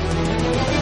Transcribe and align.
Thank 0.00 0.72
you. 0.72 0.77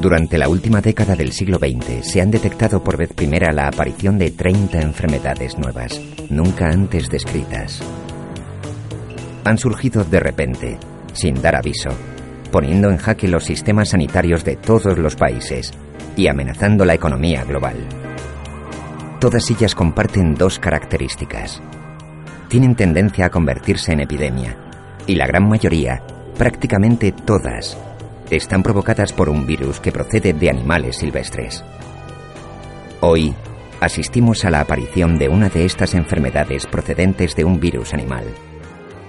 Durante 0.00 0.38
la 0.38 0.48
última 0.48 0.80
década 0.80 1.14
del 1.14 1.30
siglo 1.30 1.58
XX 1.58 2.10
se 2.10 2.22
han 2.22 2.30
detectado 2.30 2.82
por 2.82 2.96
vez 2.96 3.12
primera 3.12 3.52
la 3.52 3.68
aparición 3.68 4.18
de 4.18 4.30
30 4.30 4.80
enfermedades 4.80 5.58
nuevas, 5.58 6.00
nunca 6.30 6.70
antes 6.70 7.10
descritas. 7.10 7.82
Han 9.44 9.58
surgido 9.58 10.02
de 10.04 10.20
repente, 10.20 10.78
sin 11.12 11.42
dar 11.42 11.54
aviso, 11.54 11.90
poniendo 12.50 12.88
en 12.88 12.96
jaque 12.96 13.28
los 13.28 13.44
sistemas 13.44 13.90
sanitarios 13.90 14.42
de 14.42 14.56
todos 14.56 14.96
los 14.96 15.16
países 15.16 15.70
y 16.16 16.28
amenazando 16.28 16.86
la 16.86 16.94
economía 16.94 17.44
global. 17.44 17.76
Todas 19.20 19.50
ellas 19.50 19.74
comparten 19.74 20.34
dos 20.34 20.58
características. 20.58 21.60
Tienen 22.48 22.74
tendencia 22.74 23.26
a 23.26 23.30
convertirse 23.30 23.92
en 23.92 24.00
epidemia 24.00 24.56
y 25.06 25.16
la 25.16 25.26
gran 25.26 25.46
mayoría, 25.46 26.02
prácticamente 26.38 27.12
todas, 27.12 27.76
están 28.30 28.62
provocadas 28.62 29.12
por 29.12 29.28
un 29.28 29.46
virus 29.46 29.80
que 29.80 29.92
procede 29.92 30.32
de 30.32 30.48
animales 30.48 30.98
silvestres. 30.98 31.64
Hoy 33.00 33.34
asistimos 33.80 34.44
a 34.44 34.50
la 34.50 34.60
aparición 34.60 35.18
de 35.18 35.28
una 35.28 35.48
de 35.48 35.64
estas 35.64 35.94
enfermedades 35.94 36.66
procedentes 36.66 37.34
de 37.34 37.44
un 37.44 37.58
virus 37.58 37.92
animal. 37.92 38.24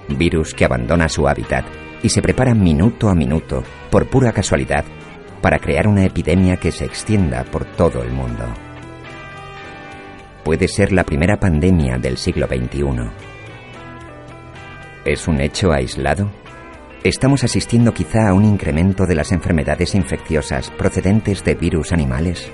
Virus 0.08 0.54
que 0.54 0.64
abandona 0.64 1.08
su 1.08 1.28
hábitat 1.28 1.64
y 2.02 2.08
se 2.08 2.20
prepara 2.20 2.54
minuto 2.54 3.08
a 3.08 3.14
minuto, 3.14 3.62
por 3.90 4.08
pura 4.08 4.32
casualidad, 4.32 4.84
para 5.40 5.58
crear 5.58 5.86
una 5.86 6.04
epidemia 6.04 6.56
que 6.56 6.72
se 6.72 6.84
extienda 6.84 7.44
por 7.44 7.64
todo 7.64 8.02
el 8.02 8.10
mundo. 8.10 8.44
Puede 10.44 10.66
ser 10.66 10.92
la 10.92 11.04
primera 11.04 11.38
pandemia 11.38 11.98
del 11.98 12.16
siglo 12.16 12.48
XXI. 12.48 13.10
¿Es 15.04 15.28
un 15.28 15.40
hecho 15.40 15.70
aislado? 15.70 16.41
¿Estamos 17.04 17.42
asistiendo 17.42 17.92
quizá 17.92 18.28
a 18.28 18.32
un 18.32 18.44
incremento 18.44 19.06
de 19.06 19.16
las 19.16 19.32
enfermedades 19.32 19.96
infecciosas 19.96 20.70
procedentes 20.70 21.42
de 21.42 21.56
virus 21.56 21.90
animales? 21.90 22.48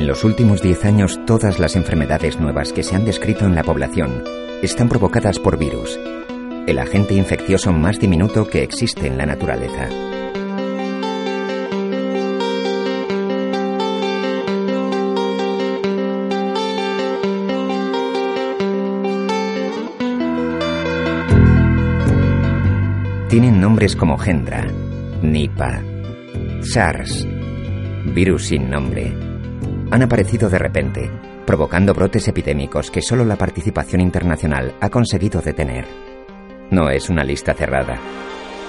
En 0.00 0.06
los 0.06 0.24
últimos 0.24 0.62
10 0.62 0.86
años, 0.86 1.20
todas 1.26 1.58
las 1.58 1.76
enfermedades 1.76 2.40
nuevas 2.40 2.72
que 2.72 2.82
se 2.82 2.96
han 2.96 3.04
descrito 3.04 3.44
en 3.44 3.54
la 3.54 3.62
población 3.62 4.24
están 4.62 4.88
provocadas 4.88 5.38
por 5.38 5.58
virus, 5.58 6.00
el 6.66 6.78
agente 6.78 7.12
infeccioso 7.12 7.70
más 7.70 8.00
diminuto 8.00 8.48
que 8.48 8.62
existe 8.62 9.08
en 9.08 9.18
la 9.18 9.26
naturaleza. 9.26 9.90
Tienen 23.28 23.60
nombres 23.60 23.94
como 23.94 24.16
Gendra, 24.16 24.66
Nipah, 25.20 25.82
SARS, 26.62 27.28
virus 28.14 28.46
sin 28.46 28.70
nombre, 28.70 29.29
han 29.90 30.02
aparecido 30.02 30.48
de 30.48 30.58
repente, 30.58 31.10
provocando 31.46 31.92
brotes 31.94 32.28
epidémicos 32.28 32.90
que 32.90 33.02
solo 33.02 33.24
la 33.24 33.36
participación 33.36 34.00
internacional 34.00 34.74
ha 34.80 34.88
conseguido 34.88 35.40
detener. 35.40 35.84
No 36.70 36.88
es 36.90 37.10
una 37.10 37.24
lista 37.24 37.54
cerrada. 37.54 37.98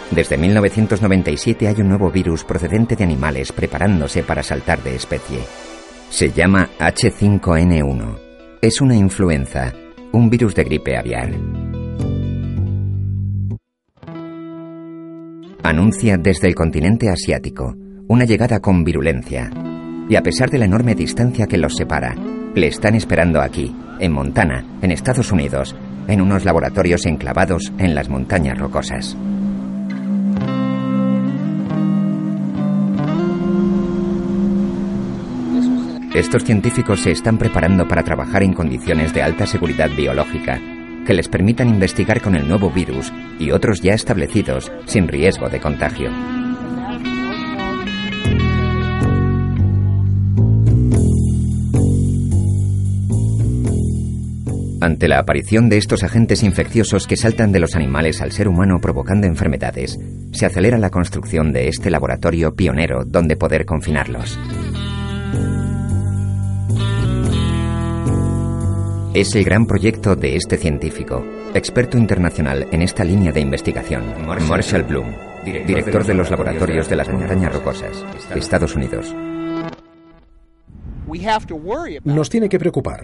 Desde 0.10 0.38
1997 0.38 1.68
hay 1.68 1.82
un 1.82 1.90
nuevo 1.90 2.10
virus 2.10 2.44
procedente 2.44 2.96
de 2.96 3.04
animales 3.04 3.52
preparándose 3.52 4.24
para 4.24 4.44
saltar 4.44 4.82
de 4.84 4.96
especie. 4.96 5.40
Se 6.10 6.32
llama 6.32 6.70
H5N1. 6.80 8.18
Es 8.62 8.82
una 8.82 8.96
influenza, 8.96 9.74
un 10.12 10.30
virus 10.30 10.56
de 10.56 10.64
gripe 10.64 10.98
aviar. 10.98 11.32
Anuncia 15.64 16.18
desde 16.18 16.48
el 16.48 16.56
continente 16.56 17.10
asiático 17.10 17.76
una 18.08 18.26
llegada 18.26 18.60
con 18.60 18.84
virulencia, 18.84 19.50
y 20.12 20.18
a 20.18 20.24
pesar 20.24 20.50
de 20.50 20.58
la 20.58 20.66
enorme 20.66 20.94
distancia 20.94 21.48
que 21.48 21.58
los 21.58 21.78
separa, 21.78 22.14
le 22.54 22.68
están 22.68 22.96
esperando 22.96 23.40
aquí, 23.40 23.74
en 23.98 24.12
Montana, 24.12 24.66
en 24.82 24.92
Estados 24.92 25.32
Unidos, 25.32 25.74
en 26.10 26.20
unos 26.20 26.44
laboratorios 26.44 27.06
enclavados 27.06 27.72
en 27.78 27.96
las 27.96 28.10
montañas 28.10 28.58
rocosas. 28.58 29.16
Estos 36.14 36.44
científicos 36.44 37.00
se 37.00 37.12
están 37.12 37.38
preparando 37.38 37.88
para 37.88 38.04
trabajar 38.04 38.44
en 38.44 38.52
condiciones 38.52 39.14
de 39.14 39.22
alta 39.22 39.48
seguridad 39.48 39.90
biológica 39.96 40.60
que 41.08 41.14
les 41.14 41.30
permitan 41.30 41.70
investigar 41.70 42.22
con 42.22 42.36
el 42.36 42.50
nuevo 42.50 42.70
virus 42.70 43.14
y 43.40 43.52
otros 43.52 43.80
ya 43.80 43.94
establecidos 43.94 44.74
sin 44.88 45.08
riesgo 45.08 45.48
de 45.48 45.62
contagio. 45.62 46.12
Ante 54.82 55.08
la 55.08 55.20
aparición 55.20 55.70
de 55.70 55.78
estos 55.78 56.04
agentes 56.04 56.42
infecciosos 56.42 57.06
que 57.06 57.16
saltan 57.16 57.52
de 57.52 57.60
los 57.60 57.76
animales 57.76 58.20
al 58.20 58.32
ser 58.32 58.48
humano 58.48 58.80
provocando 58.82 59.28
enfermedades, 59.28 60.00
se 60.32 60.48
acelera 60.48 60.80
la 60.80 60.90
construcción 60.90 61.54
de 61.54 61.68
este 61.68 61.92
laboratorio 61.92 62.56
pionero 62.56 63.06
donde 63.06 63.36
poder 63.36 63.66
confinarlos. 63.66 64.40
Es 69.14 69.36
el 69.36 69.44
gran 69.44 69.68
proyecto 69.68 70.16
de 70.16 70.36
este 70.36 70.58
científico, 70.58 71.24
experto 71.54 72.00
internacional 72.00 72.66
en 72.72 72.82
esta 72.82 73.04
línea 73.04 73.32
de 73.32 73.42
investigación, 73.42 74.04
Marshall 74.26 74.84
Bloom, 74.84 75.14
director 75.46 76.04
de 76.06 76.16
los 76.16 76.32
laboratorios 76.32 76.90
de 76.90 76.96
las 76.96 77.10
montañas 77.10 77.54
rocosas, 77.54 78.04
Estados 78.34 78.76
Unidos. 78.76 79.14
Nos 82.04 82.30
tiene 82.30 82.50
que 82.50 82.60
preocupar, 82.60 83.02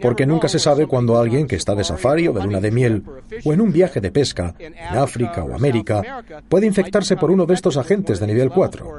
porque 0.00 0.26
nunca 0.26 0.48
se 0.48 0.58
sabe 0.58 0.86
cuándo 0.86 1.18
alguien 1.18 1.46
que 1.46 1.56
está 1.56 1.74
de 1.74 1.84
safari 1.84 2.28
o 2.28 2.32
de 2.32 2.42
luna 2.42 2.60
de 2.60 2.70
miel 2.70 3.02
o 3.44 3.52
en 3.52 3.60
un 3.60 3.72
viaje 3.72 4.00
de 4.00 4.10
pesca 4.10 4.54
en 4.58 4.74
África 4.74 5.44
o 5.44 5.54
América 5.54 6.24
puede 6.48 6.66
infectarse 6.66 7.16
por 7.16 7.30
uno 7.30 7.46
de 7.46 7.54
estos 7.54 7.76
agentes 7.76 8.20
de 8.20 8.26
nivel 8.26 8.50
4, 8.50 8.98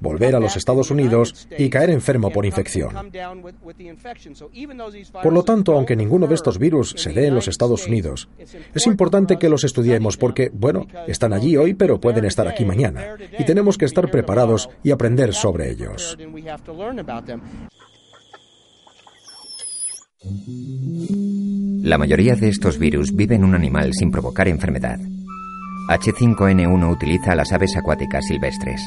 volver 0.00 0.36
a 0.36 0.40
los 0.40 0.56
Estados 0.56 0.90
Unidos 0.90 1.48
y 1.56 1.68
caer 1.68 1.90
enfermo 1.90 2.30
por 2.30 2.46
infección. 2.46 2.94
Por 5.22 5.32
lo 5.32 5.42
tanto, 5.42 5.72
aunque 5.72 5.96
ninguno 5.96 6.26
de 6.26 6.34
estos 6.34 6.58
virus 6.58 6.94
se 6.96 7.12
dé 7.12 7.26
en 7.26 7.34
los 7.34 7.48
Estados 7.48 7.86
Unidos, 7.86 8.28
es 8.74 8.86
importante 8.86 9.38
que 9.38 9.48
los 9.48 9.64
estudiemos 9.64 10.16
porque, 10.16 10.50
bueno, 10.52 10.86
están 11.06 11.32
allí 11.32 11.56
hoy 11.56 11.74
pero 11.74 12.00
pueden 12.00 12.24
estar 12.24 12.46
aquí 12.48 12.64
mañana 12.64 13.16
y 13.38 13.44
tenemos 13.44 13.78
que 13.78 13.84
estar 13.84 14.10
preparados 14.10 14.68
y 14.82 14.90
aprender 14.90 15.34
sobre 15.34 15.70
ellos. 15.70 16.16
La 21.82 21.98
mayoría 21.98 22.34
de 22.34 22.48
estos 22.48 22.78
virus 22.78 23.14
viven 23.14 23.42
en 23.42 23.48
un 23.48 23.54
animal 23.54 23.92
sin 23.92 24.10
provocar 24.10 24.48
enfermedad. 24.48 24.98
H5N1 25.88 26.90
utiliza 26.90 27.32
a 27.32 27.36
las 27.36 27.52
aves 27.52 27.76
acuáticas 27.76 28.26
silvestres. 28.26 28.80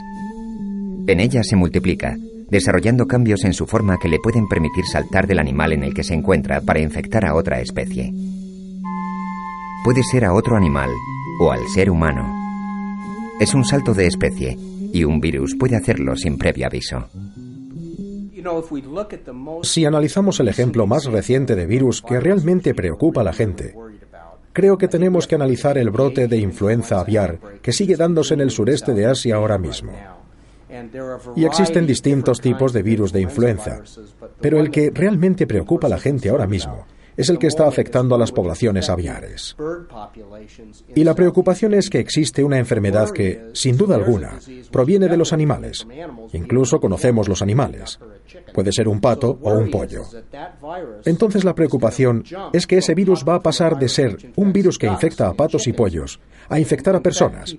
En 1.08 1.20
ellas 1.20 1.48
se 1.48 1.56
multiplica, 1.56 2.18
desarrollando 2.50 3.08
cambios 3.08 3.44
en 3.44 3.54
su 3.54 3.68
forma 3.68 3.98
que 4.02 4.10
le 4.10 4.20
pueden 4.20 4.48
permitir 4.48 4.86
saltar 4.86 5.28
del 5.28 5.40
animal 5.40 5.74
en 5.74 5.84
el 5.84 5.94
que 5.94 6.04
se 6.04 6.14
encuentra 6.14 6.62
para 6.62 6.82
infectar 6.82 7.26
a 7.26 7.36
otra 7.36 7.62
especie. 7.62 8.12
Puede 9.84 10.04
ser 10.04 10.26
a 10.26 10.34
otro 10.34 10.58
animal 10.58 10.90
o 11.40 11.52
al 11.52 11.68
ser 11.68 11.90
humano. 11.90 12.34
Es 13.40 13.54
un 13.54 13.64
salto 13.64 13.94
de 13.94 14.08
especie 14.08 14.58
y 14.92 15.04
un 15.04 15.20
virus 15.20 15.56
puede 15.56 15.76
hacerlo 15.76 16.16
sin 16.16 16.38
previo 16.38 16.66
aviso. 16.66 17.10
Si 19.64 19.86
analizamos 19.86 20.40
el 20.40 20.48
ejemplo 20.48 20.88
más 20.88 21.06
reciente 21.06 21.56
de 21.56 21.66
virus 21.66 22.02
que 22.02 22.20
realmente 22.20 22.74
preocupa 22.74 23.22
a 23.22 23.24
la 23.24 23.34
gente, 23.34 23.76
creo 24.54 24.78
que 24.78 24.88
tenemos 24.88 25.28
que 25.28 25.36
analizar 25.36 25.78
el 25.78 25.90
brote 25.90 26.28
de 26.28 26.38
influenza 26.38 27.00
aviar 27.00 27.40
que 27.62 27.72
sigue 27.72 27.96
dándose 27.96 28.34
en 28.34 28.42
el 28.42 28.52
sureste 28.52 28.94
de 28.94 29.06
Asia 29.06 29.36
ahora 29.36 29.58
mismo. 29.58 29.94
Y 31.36 31.46
existen 31.46 31.88
distintos 31.88 32.42
tipos 32.42 32.74
de 32.74 32.84
virus 32.84 33.12
de 33.12 33.22
influenza, 33.22 33.82
pero 34.42 34.60
el 34.60 34.70
que 34.70 34.92
realmente 34.94 35.48
preocupa 35.48 35.88
a 35.88 35.90
la 35.90 36.00
gente 36.00 36.30
ahora 36.30 36.48
mismo 36.48 36.86
es 37.18 37.30
el 37.30 37.40
que 37.40 37.48
está 37.48 37.68
afectando 37.68 38.16
a 38.16 38.18
las 38.18 38.32
poblaciones 38.32 38.90
aviares. 38.90 39.56
Y 40.96 41.04
la 41.04 41.16
preocupación 41.16 41.74
es 41.74 41.90
que 41.90 42.00
existe 42.00 42.44
una 42.44 42.60
enfermedad 42.60 43.10
que, 43.10 43.50
sin 43.54 43.76
duda 43.76 43.96
alguna, 43.96 44.40
proviene 44.72 45.08
de 45.08 45.18
los 45.18 45.34
animales. 45.34 45.86
Incluso 46.34 46.80
conocemos 46.80 47.28
los 47.28 47.42
animales. 47.42 48.00
Puede 48.54 48.72
ser 48.72 48.88
un 48.88 49.02
pato 49.02 49.40
o 49.42 49.54
un 49.54 49.72
pollo. 49.72 50.04
Entonces 51.06 51.44
la 51.44 51.56
preocupación 51.56 52.24
es 52.54 52.68
que 52.68 52.78
ese 52.78 52.94
virus 52.94 53.26
va 53.28 53.36
a 53.36 53.42
pasar 53.42 53.80
de 53.80 53.90
ser 53.90 54.18
un 54.36 54.54
virus 54.54 54.78
que 54.78 54.88
infecta 54.88 55.28
a 55.28 55.34
patos 55.34 55.68
y 55.68 55.74
pollos 55.74 56.20
a 56.50 56.60
infectar 56.60 56.96
a 56.96 57.02
personas 57.02 57.56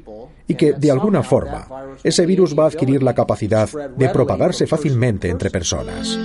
y 0.47 0.55
que, 0.55 0.73
de 0.73 0.91
alguna 0.91 1.23
forma, 1.23 1.69
ese 2.03 2.25
virus 2.25 2.59
va 2.59 2.65
a 2.65 2.69
adquirir 2.69 3.03
la 3.03 3.15
capacidad 3.15 3.69
de 3.97 4.09
propagarse 4.09 4.67
fácilmente 4.67 5.29
entre 5.29 5.51
personas. 5.51 6.19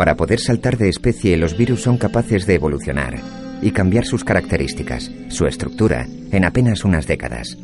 Para 0.00 0.16
poder 0.16 0.40
saltar 0.40 0.78
de 0.78 0.88
especie, 0.88 1.36
los 1.36 1.58
virus 1.58 1.82
son 1.82 1.98
capaces 1.98 2.46
de 2.46 2.54
evolucionar 2.54 3.18
y 3.60 3.70
cambiar 3.70 4.06
sus 4.06 4.24
características, 4.24 5.10
su 5.28 5.44
estructura, 5.44 6.06
en 6.32 6.46
apenas 6.46 6.86
unas 6.86 7.06
décadas. 7.06 7.58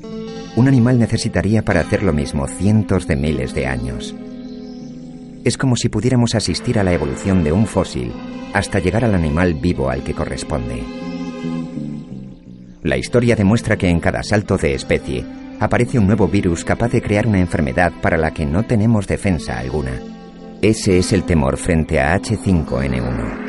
Un 0.55 0.69
animal 0.69 0.99
necesitaría 0.99 1.63
para 1.63 1.81
hacer 1.81 2.03
lo 2.03 2.13
mismo 2.13 2.47
cientos 2.47 3.07
de 3.07 3.17
miles 3.17 3.55
de 3.55 3.67
años. 3.67 4.15
Es 5.47 5.57
como 5.57 5.77
si 5.77 5.89
pudiéramos 5.89 6.35
asistir 6.35 6.79
a 6.79 6.85
la 6.85 6.93
evolución 6.93 7.43
de 7.43 7.53
un 7.53 7.67
fósil 7.67 8.13
hasta 8.53 8.81
llegar 8.81 9.07
al 9.07 9.15
animal 9.15 9.55
vivo 9.55 9.89
al 9.89 10.05
que 10.05 10.13
corresponde. 10.13 10.85
La 12.83 12.99
historia 12.99 13.35
demuestra 13.35 13.79
que 13.79 13.89
en 13.89 13.99
cada 13.99 14.23
salto 14.23 14.59
de 14.59 14.75
especie 14.75 15.25
aparece 15.59 15.99
un 15.99 16.07
nuevo 16.07 16.29
virus 16.29 16.67
capaz 16.67 16.91
de 16.91 17.01
crear 17.01 17.27
una 17.27 17.41
enfermedad 17.41 17.95
para 18.03 18.19
la 18.19 18.33
que 18.33 18.45
no 18.45 18.65
tenemos 18.65 19.07
defensa 19.07 19.59
alguna. 19.59 20.16
Ese 20.63 20.99
es 20.99 21.13
el 21.13 21.25
temor 21.25 21.57
frente 21.57 22.01
a 22.01 22.17
H5N1. 22.19 23.47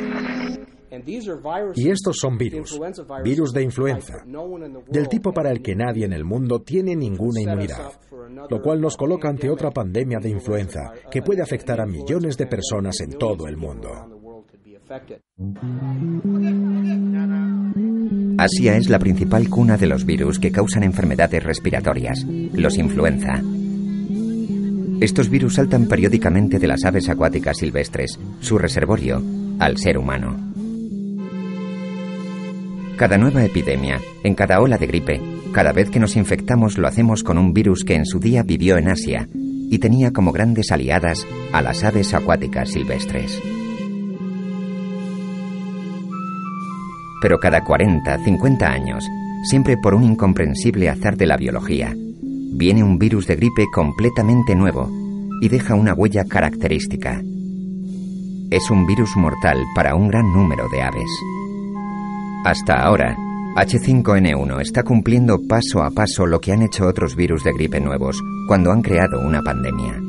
Y 1.75 1.89
estos 1.89 2.17
son 2.17 2.37
virus, 2.37 2.79
virus 3.23 3.53
de 3.53 3.63
influenza, 3.63 4.25
del 4.89 5.07
tipo 5.07 5.31
para 5.31 5.51
el 5.51 5.61
que 5.61 5.75
nadie 5.75 6.05
en 6.05 6.13
el 6.13 6.25
mundo 6.25 6.61
tiene 6.61 6.95
ninguna 6.95 7.41
inmunidad, 7.41 7.91
lo 8.49 8.61
cual 8.61 8.81
nos 8.81 8.97
coloca 8.97 9.29
ante 9.29 9.49
otra 9.49 9.71
pandemia 9.71 10.19
de 10.19 10.29
influenza 10.29 10.91
que 11.09 11.21
puede 11.21 11.41
afectar 11.41 11.79
a 11.79 11.85
millones 11.85 12.35
de 12.37 12.47
personas 12.47 12.99
en 12.99 13.11
todo 13.17 13.47
el 13.47 13.57
mundo. 13.57 13.89
Asia 18.37 18.77
es 18.77 18.89
la 18.89 18.99
principal 18.99 19.49
cuna 19.49 19.77
de 19.77 19.87
los 19.87 20.05
virus 20.05 20.39
que 20.39 20.51
causan 20.51 20.83
enfermedades 20.83 21.43
respiratorias, 21.43 22.25
los 22.53 22.77
influenza. 22.77 23.41
Estos 24.99 25.29
virus 25.29 25.55
saltan 25.55 25.87
periódicamente 25.87 26.57
de 26.57 26.67
las 26.67 26.83
aves 26.83 27.07
acuáticas 27.07 27.57
silvestres, 27.57 28.19
su 28.39 28.57
reservorio, 28.57 29.21
al 29.59 29.77
ser 29.77 29.97
humano. 29.99 30.35
Cada 32.97 33.19
nueva 33.19 33.45
epidemia, 33.45 34.01
en 34.23 34.33
cada 34.33 34.59
ola 34.59 34.79
de 34.79 34.87
gripe, 34.87 35.21
cada 35.51 35.71
vez 35.71 35.91
que 35.91 35.99
nos 35.99 36.15
infectamos 36.15 36.79
lo 36.79 36.87
hacemos 36.87 37.23
con 37.23 37.37
un 37.37 37.53
virus 37.53 37.83
que 37.83 37.93
en 37.93 38.07
su 38.07 38.19
día 38.19 38.41
vivió 38.41 38.77
en 38.77 38.89
Asia 38.89 39.29
y 39.33 39.77
tenía 39.77 40.11
como 40.11 40.31
grandes 40.31 40.71
aliadas 40.71 41.27
a 41.51 41.61
las 41.61 41.83
aves 41.83 42.15
acuáticas 42.15 42.71
silvestres. 42.71 43.39
Pero 47.21 47.37
cada 47.37 47.63
40, 47.63 48.17
50 48.23 48.67
años, 48.67 49.05
siempre 49.43 49.77
por 49.77 49.93
un 49.93 50.03
incomprensible 50.03 50.89
azar 50.89 51.17
de 51.17 51.27
la 51.27 51.37
biología, 51.37 51.95
viene 52.53 52.83
un 52.83 52.97
virus 52.97 53.27
de 53.27 53.35
gripe 53.35 53.65
completamente 53.73 54.55
nuevo 54.55 54.89
y 55.41 55.49
deja 55.49 55.75
una 55.75 55.93
huella 55.93 56.25
característica. 56.25 57.21
Es 58.49 58.71
un 58.71 58.85
virus 58.87 59.15
mortal 59.17 59.63
para 59.75 59.95
un 59.95 60.07
gran 60.07 60.31
número 60.33 60.67
de 60.69 60.81
aves. 60.81 61.09
Hasta 62.45 62.81
ahora, 62.81 63.15
H5N1 63.55 64.61
está 64.61 64.83
cumpliendo 64.83 65.39
paso 65.47 65.83
a 65.83 65.91
paso 65.91 66.25
lo 66.25 66.39
que 66.39 66.53
han 66.53 66.61
hecho 66.61 66.87
otros 66.87 67.15
virus 67.15 67.43
de 67.43 67.53
gripe 67.53 67.79
nuevos 67.79 68.21
cuando 68.47 68.71
han 68.71 68.81
creado 68.81 69.19
una 69.19 69.41
pandemia. 69.41 69.99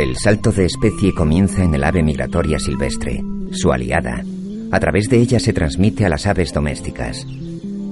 El 0.00 0.16
salto 0.16 0.50
de 0.50 0.64
especie 0.64 1.14
comienza 1.14 1.62
en 1.62 1.74
el 1.74 1.84
ave 1.84 2.02
migratoria 2.02 2.58
silvestre, 2.58 3.22
su 3.52 3.70
aliada. 3.72 4.24
A 4.72 4.80
través 4.80 5.08
de 5.08 5.18
ella 5.18 5.38
se 5.38 5.52
transmite 5.52 6.04
a 6.04 6.08
las 6.08 6.26
aves 6.26 6.52
domésticas. 6.52 7.24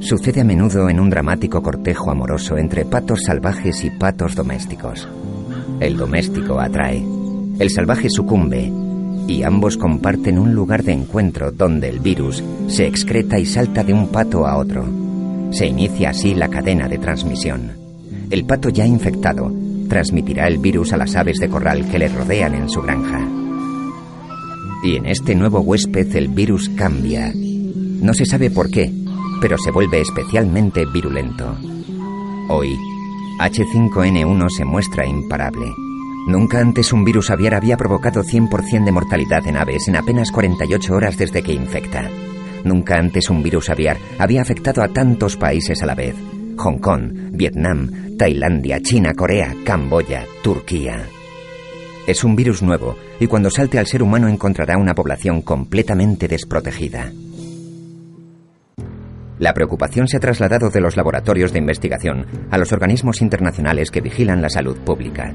Sucede 0.02 0.40
a 0.40 0.44
menudo 0.44 0.88
en 0.88 0.98
un 0.98 1.10
dramático 1.10 1.62
cortejo 1.62 2.10
amoroso 2.10 2.58
entre 2.58 2.84
patos 2.84 3.22
salvajes 3.24 3.84
y 3.84 3.90
patos 3.90 4.34
domésticos. 4.34 5.08
El 5.78 5.96
doméstico 5.96 6.58
atrae, 6.58 7.04
el 7.60 7.70
salvaje 7.70 8.10
sucumbe 8.10 8.72
y 9.28 9.44
ambos 9.44 9.76
comparten 9.76 10.40
un 10.40 10.56
lugar 10.56 10.82
de 10.82 10.92
encuentro 10.92 11.52
donde 11.52 11.88
el 11.88 12.00
virus 12.00 12.42
se 12.66 12.88
excreta 12.88 13.38
y 13.38 13.46
salta 13.46 13.84
de 13.84 13.92
un 13.92 14.08
pato 14.08 14.44
a 14.44 14.58
otro. 14.58 14.84
Se 15.52 15.68
inicia 15.68 16.10
así 16.10 16.34
la 16.34 16.48
cadena 16.48 16.88
de 16.88 16.98
transmisión. 16.98 17.70
El 18.28 18.44
pato 18.44 18.70
ya 18.70 18.84
infectado 18.84 19.52
transmitirá 19.88 20.48
el 20.48 20.58
virus 20.58 20.92
a 20.92 20.96
las 20.96 21.14
aves 21.14 21.38
de 21.38 21.48
corral 21.48 21.88
que 21.88 22.00
le 22.00 22.08
rodean 22.08 22.56
en 22.56 22.68
su 22.68 22.82
granja. 22.82 23.20
Y 24.82 24.96
en 24.96 25.06
este 25.06 25.36
nuevo 25.36 25.60
huésped 25.60 26.16
el 26.16 26.26
virus 26.26 26.68
cambia. 26.70 27.32
No 27.32 28.14
se 28.14 28.24
sabe 28.24 28.50
por 28.50 28.68
qué, 28.68 28.92
pero 29.42 29.58
se 29.58 29.72
vuelve 29.72 30.00
especialmente 30.00 30.86
virulento. 30.86 31.56
Hoy, 32.48 32.78
H5N1 33.40 34.48
se 34.48 34.64
muestra 34.64 35.04
imparable. 35.04 35.66
Nunca 36.28 36.60
antes 36.60 36.92
un 36.92 37.04
virus 37.04 37.30
aviar 37.30 37.54
había 37.54 37.76
provocado 37.76 38.22
100% 38.22 38.84
de 38.84 38.92
mortalidad 38.92 39.44
en 39.48 39.56
aves 39.56 39.88
en 39.88 39.96
apenas 39.96 40.30
48 40.30 40.94
horas 40.94 41.18
desde 41.18 41.42
que 41.42 41.52
infecta. 41.52 42.08
Nunca 42.62 42.96
antes 42.96 43.28
un 43.28 43.42
virus 43.42 43.68
aviar 43.68 43.96
había 44.20 44.42
afectado 44.42 44.80
a 44.82 44.88
tantos 44.88 45.36
países 45.36 45.82
a 45.82 45.86
la 45.86 45.96
vez. 45.96 46.14
Hong 46.58 46.78
Kong, 46.78 47.12
Vietnam, 47.32 48.16
Tailandia, 48.16 48.80
China, 48.80 49.12
Corea, 49.12 49.52
Camboya, 49.64 50.24
Turquía. 50.44 51.08
Es 52.06 52.22
un 52.22 52.36
virus 52.36 52.62
nuevo 52.62 52.96
y 53.18 53.26
cuando 53.26 53.50
salte 53.50 53.80
al 53.80 53.88
ser 53.88 54.04
humano 54.04 54.28
encontrará 54.28 54.78
una 54.78 54.94
población 54.94 55.42
completamente 55.42 56.28
desprotegida. 56.28 57.10
La 59.38 59.54
preocupación 59.54 60.08
se 60.08 60.18
ha 60.18 60.20
trasladado 60.20 60.70
de 60.70 60.80
los 60.80 60.96
laboratorios 60.96 61.52
de 61.52 61.58
investigación 61.58 62.26
a 62.50 62.58
los 62.58 62.72
organismos 62.72 63.22
internacionales 63.22 63.90
que 63.90 64.00
vigilan 64.00 64.42
la 64.42 64.50
salud 64.50 64.76
pública. 64.78 65.34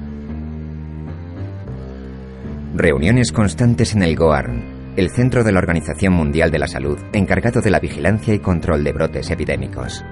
Reuniones 2.76 3.32
constantes 3.32 3.96
en 3.96 4.04
el 4.04 4.16
GOARN, 4.16 4.94
el 4.98 5.10
centro 5.10 5.44
de 5.44 5.52
la 5.52 5.60
Organización 5.60 6.14
Mundial 6.14 6.52
de 6.52 6.60
la 6.60 6.68
Salud 6.68 7.00
encargado 7.14 7.62
de 7.62 7.72
la 7.72 7.80
vigilancia 7.80 8.34
y 8.34 8.40
control 8.40 8.84
de 8.84 8.94
brotes 8.94 9.30
epidémicos. 9.32 10.06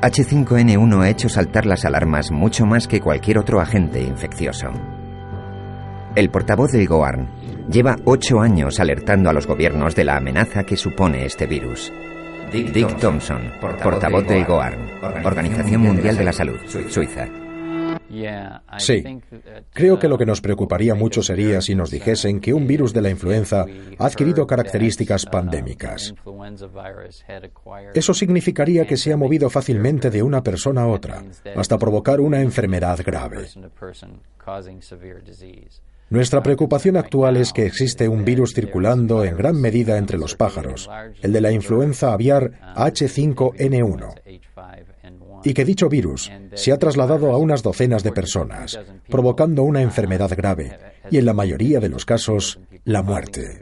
H5N1 0.00 1.02
ha 1.02 1.08
hecho 1.08 1.28
saltar 1.28 1.64
las 1.64 1.84
alarmas 1.84 2.30
mucho 2.30 2.66
más 2.66 2.86
que 2.86 3.00
cualquier 3.00 3.38
otro 3.38 3.60
agente 3.60 4.02
infeccioso. 4.02 4.68
El 6.14 6.30
portavoz 6.30 6.72
del 6.72 6.86
GOARN 6.86 7.28
lleva 7.70 7.96
ocho 8.04 8.40
años 8.40 8.80
alertando 8.80 9.30
a 9.30 9.32
los 9.32 9.46
gobiernos 9.46 9.94
de 9.94 10.04
la 10.04 10.16
amenaza 10.16 10.64
que 10.64 10.76
supone 10.76 11.24
este 11.24 11.46
virus. 11.46 11.92
Dick, 12.62 12.98
Thompson, 13.00 13.50
portavoz 13.82 14.24
del 14.28 14.44
GOARN, 14.44 14.78
Organización 15.24 15.80
Mundial 15.80 16.16
de 16.16 16.24
la 16.24 16.32
Salud, 16.32 16.56
Suiza. 16.88 17.28
Sí, 18.78 19.02
creo 19.72 19.98
que 19.98 20.06
lo 20.06 20.16
que 20.16 20.24
nos 20.24 20.40
preocuparía 20.40 20.94
mucho 20.94 21.20
sería 21.20 21.60
si 21.60 21.74
nos 21.74 21.90
dijesen 21.90 22.38
que 22.38 22.54
un 22.54 22.68
virus 22.68 22.92
de 22.92 23.02
la 23.02 23.10
influenza 23.10 23.66
ha 23.98 24.06
adquirido 24.06 24.46
características 24.46 25.26
pandémicas. 25.26 26.14
Eso 27.92 28.14
significaría 28.14 28.86
que 28.86 28.96
se 28.96 29.12
ha 29.12 29.16
movido 29.16 29.50
fácilmente 29.50 30.10
de 30.10 30.22
una 30.22 30.44
persona 30.44 30.82
a 30.82 30.86
otra, 30.86 31.24
hasta 31.56 31.76
provocar 31.76 32.20
una 32.20 32.40
enfermedad 32.40 33.00
grave. 33.04 33.48
Nuestra 36.10 36.42
preocupación 36.42 36.96
actual 36.96 37.36
es 37.36 37.52
que 37.52 37.66
existe 37.66 38.08
un 38.08 38.24
virus 38.24 38.52
circulando 38.54 39.24
en 39.24 39.36
gran 39.36 39.60
medida 39.60 39.96
entre 39.98 40.18
los 40.18 40.36
pájaros, 40.36 40.88
el 41.22 41.32
de 41.32 41.40
la 41.40 41.50
influenza 41.50 42.12
aviar 42.12 42.52
H5N1, 42.76 44.14
y 45.44 45.54
que 45.54 45.64
dicho 45.64 45.88
virus 45.88 46.30
se 46.54 46.72
ha 46.72 46.78
trasladado 46.78 47.32
a 47.32 47.38
unas 47.38 47.62
docenas 47.62 48.02
de 48.02 48.12
personas, 48.12 48.78
provocando 49.08 49.62
una 49.62 49.82
enfermedad 49.82 50.30
grave 50.36 50.78
y, 51.10 51.18
en 51.18 51.24
la 51.24 51.32
mayoría 51.32 51.80
de 51.80 51.88
los 51.88 52.04
casos, 52.04 52.60
la 52.84 53.02
muerte. 53.02 53.60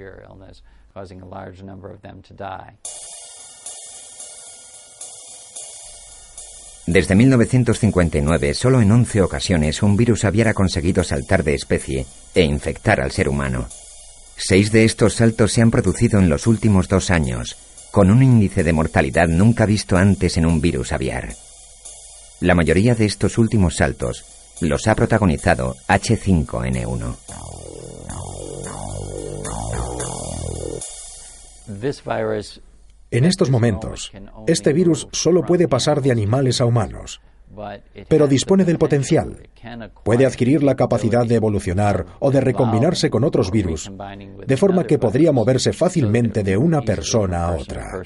Desde 6.87 7.15
1959, 7.15 8.55
solo 8.55 8.81
en 8.81 8.91
11 8.91 9.23
ocasiones 9.23 9.83
un 9.83 9.97
virus 9.97 10.25
había 10.25 10.53
conseguido 10.53 11.05
saltar 11.05 11.45
de 11.45 11.55
especie 11.55 12.07
e 12.35 12.43
infectar 12.43 13.01
al 13.01 13.13
ser 13.13 13.29
humano. 13.29 13.69
Seis 14.37 14.73
de 14.73 14.85
estos 14.85 15.15
saltos 15.15 15.53
se 15.53 15.63
han 15.63 15.71
producido 15.71 16.19
en 16.19 16.29
los 16.29 16.49
últimos 16.49 16.89
dos 16.89 17.11
años, 17.11 17.57
con 17.93 18.11
un 18.11 18.23
índice 18.23 18.65
de 18.65 18.73
mortalidad 18.73 19.29
nunca 19.29 19.65
visto 19.65 19.97
antes 19.97 20.37
en 20.37 20.47
un 20.47 20.61
virus 20.61 20.93
aviar. 20.93 21.35
La 22.41 22.57
mayoría 22.57 22.97
de 22.97 23.05
estos 23.05 23.39
últimos 23.39 23.77
saltos 23.77 24.25
los 24.61 24.89
ha 24.89 24.97
protagonizado 24.97 25.77
H5N1. 25.87 27.17
En 33.13 33.27
estos 33.27 33.51
momentos, 33.51 34.11
este 34.47 34.73
virus 34.73 35.07
solo 35.13 35.43
puede 35.43 35.69
pasar 35.69 36.01
de 36.01 36.11
animales 36.11 36.63
a 36.63 36.65
humanos, 36.65 37.21
pero 38.09 38.27
dispone 38.27 38.65
del 38.65 38.79
potencial. 38.79 39.37
Puede 40.03 40.25
adquirir 40.25 40.63
la 40.63 40.77
capacidad 40.77 41.27
de 41.27 41.35
evolucionar 41.35 42.07
o 42.21 42.31
de 42.31 42.41
recombinarse 42.41 43.11
con 43.11 43.23
otros 43.25 43.51
virus, 43.51 43.93
de 44.47 44.57
forma 44.57 44.85
que 44.85 44.99
podría 44.99 45.31
moverse 45.31 45.75
fácilmente 45.75 46.43
de 46.43 46.57
una 46.57 46.81
persona 46.81 47.45
a 47.45 47.53
otra. 47.53 48.03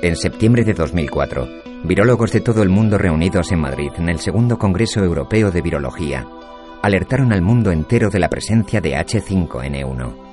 En 0.00 0.16
septiembre 0.16 0.64
de 0.64 0.72
2004, 0.72 1.48
virólogos 1.84 2.32
de 2.32 2.40
todo 2.40 2.62
el 2.62 2.70
mundo 2.70 2.96
reunidos 2.96 3.52
en 3.52 3.60
Madrid 3.60 3.90
en 3.98 4.08
el 4.08 4.18
segundo 4.18 4.58
Congreso 4.58 5.04
Europeo 5.04 5.50
de 5.50 5.60
Virología 5.60 6.26
alertaron 6.82 7.32
al 7.32 7.40
mundo 7.40 7.70
entero 7.70 8.10
de 8.10 8.18
la 8.18 8.28
presencia 8.28 8.78
de 8.80 8.94
H5N1. 8.94 10.23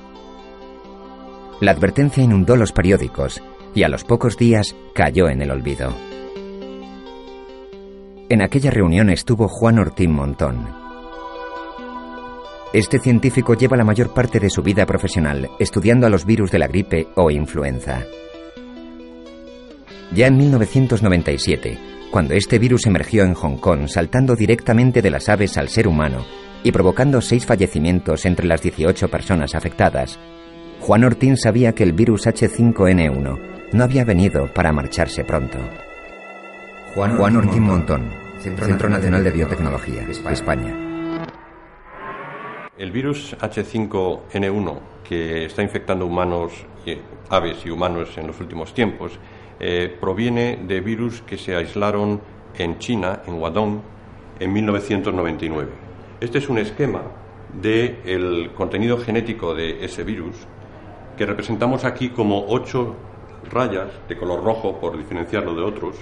La 1.62 1.74
advertencia 1.74 2.24
inundó 2.24 2.56
los 2.56 2.72
periódicos 2.72 3.40
y 3.76 3.84
a 3.84 3.88
los 3.88 4.04
pocos 4.04 4.36
días 4.36 4.76
cayó 4.96 5.30
en 5.30 5.44
el 5.44 5.52
olvido. 5.52 5.94
En 8.30 8.42
aquella 8.42 8.72
reunión 8.72 9.12
estuvo 9.12 9.48
Juan 9.48 9.78
Ortín 9.78 10.12
Montón. 10.12 10.68
Este 12.74 12.98
científico 12.98 13.54
lleva 13.54 13.78
la 13.78 13.84
mayor 13.84 14.12
parte 14.12 14.40
de 14.40 14.50
su 14.50 14.64
vida 14.64 14.88
profesional 14.88 15.52
estudiando 15.60 16.08
a 16.08 16.10
los 16.10 16.26
virus 16.26 16.50
de 16.50 16.58
la 16.58 16.68
gripe 16.68 17.10
o 17.16 17.30
influenza. 17.30 18.06
Ya 20.16 20.26
en 20.26 20.38
1997, 20.38 21.78
cuando 22.10 22.34
este 22.34 22.58
virus 22.58 22.88
emergió 22.88 23.24
en 23.24 23.36
Hong 23.36 23.58
Kong 23.58 23.88
saltando 23.88 24.36
directamente 24.36 25.04
de 25.04 25.12
las 25.12 25.30
aves 25.30 25.60
al 25.60 25.70
ser 25.70 25.88
humano 25.88 26.26
y 26.64 26.72
provocando 26.72 27.22
seis 27.22 27.46
fallecimientos 27.46 28.26
entre 28.26 28.48
las 28.48 28.64
18 28.64 29.10
personas 29.10 29.54
afectadas, 29.54 30.18
Juan 30.82 31.04
Ortín 31.04 31.38
sabía 31.38 31.74
que 31.74 31.84
el 31.84 31.94
virus 31.94 32.26
H5N1 32.26 33.40
no 33.72 33.84
había 33.84 34.04
venido 34.04 34.52
para 34.52 34.72
marcharse 34.72 35.24
pronto. 35.24 35.60
Juan, 36.96 37.36
Ortín 37.36 37.62
Montón, 37.62 38.10
Centro, 38.40 38.90
Nacional 38.90 39.24
de 39.24 39.30
Biotecnología, 39.30 40.02
España. 40.10 40.76
El 42.80 42.92
virus 42.92 43.38
H5N1 43.40 44.80
que 45.04 45.46
está 45.46 45.62
infectando 45.62 46.08
humanos, 46.08 46.66
aves 47.30 47.64
y 47.64 47.70
humanos 47.70 48.18
en 48.18 48.26
los 48.26 48.40
últimos 48.40 48.74
tiempos 48.74 49.20
eh, 49.60 49.96
proviene 50.02 50.58
de 50.68 50.82
virus 50.82 51.22
que 51.22 51.38
se 51.38 51.56
aislaron 51.56 52.20
en 52.58 52.80
China, 52.80 53.22
en 53.28 53.38
Guadong, 53.38 53.82
en 54.40 54.52
1999. 54.52 55.70
Este 56.20 56.40
es 56.40 56.50
un 56.50 56.58
esquema 56.58 57.04
del 57.62 58.52
contenido 58.56 58.98
genético 58.98 59.54
de 59.54 59.86
ese 59.86 60.04
virus 60.04 60.48
que 61.22 61.28
representamos 61.28 61.86
aquí 61.86 62.10
como 62.10 62.48
ocho 62.48 62.96
rayas 63.52 63.92
de 64.10 64.18
color 64.18 64.44
rojo, 64.44 64.80
por 64.80 64.98
diferenciarlo 64.98 65.54
de 65.54 65.62
otros, 65.62 65.98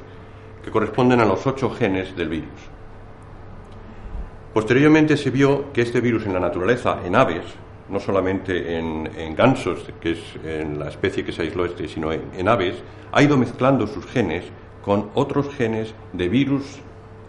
que 0.64 0.72
corresponden 0.72 1.20
a 1.20 1.26
los 1.26 1.46
ocho 1.46 1.70
genes 1.72 2.16
del 2.16 2.30
virus. 2.30 2.62
Posteriormente 4.54 5.18
se 5.18 5.30
vio 5.30 5.74
que 5.74 5.82
este 5.82 6.00
virus 6.00 6.26
en 6.26 6.32
la 6.32 6.40
naturaleza, 6.40 7.00
en 7.04 7.18
aves, 7.18 7.44
no 7.90 8.00
solamente 8.00 8.78
en, 8.78 9.36
gansos, 9.36 9.92
que 10.00 10.12
es 10.12 10.20
en 10.42 10.80
la 10.80 10.88
especie 10.88 11.26
que 11.26 11.34
se 11.34 11.42
aisló 11.42 11.66
este, 11.66 11.90
sino 11.90 12.14
en, 12.14 12.48
aves, 12.48 12.76
ha 13.12 13.22
ido 13.22 13.36
mezclando 13.36 13.88
sus 13.88 14.06
genes 14.06 14.46
con 14.86 15.10
otros 15.16 15.54
genes 15.54 15.94
de 16.14 16.30
virus 16.30 16.80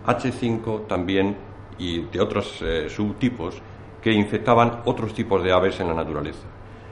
H5 0.06 0.86
también 0.86 1.34
y 1.76 2.02
de 2.02 2.20
otros 2.20 2.62
eh, 2.62 2.88
subtipos 2.88 3.60
que 4.00 4.12
infectaban 4.12 4.82
otros 4.84 5.12
tipos 5.12 5.42
de 5.42 5.50
aves 5.50 5.80
en 5.80 5.88
la 5.88 5.94
naturaleza. 5.94 6.46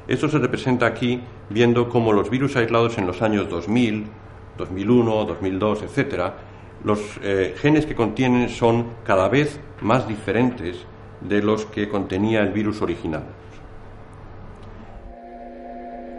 Esto 0.08 0.26
se 0.26 0.38
representa 0.38 0.86
aquí 0.86 1.20
viendo 1.50 1.90
cómo 1.90 2.14
los 2.14 2.30
virus 2.30 2.56
aislados 2.56 2.96
en 2.96 3.06
los 3.06 3.20
años 3.20 3.50
2000, 3.50 4.06
2001, 4.56 5.24
2002, 5.26 5.82
etc., 5.82 6.32
los 6.82 6.98
eh, 7.22 7.54
genes 7.58 7.84
que 7.84 7.94
contienen 7.94 8.48
son 8.48 8.86
cada 9.04 9.28
vez 9.28 9.60
más 9.82 10.08
diferentes 10.08 10.86
de 11.20 11.42
los 11.42 11.66
que 11.66 11.88
contenía 11.88 12.40
el 12.40 12.52
virus 12.52 12.80
original. 12.80 13.24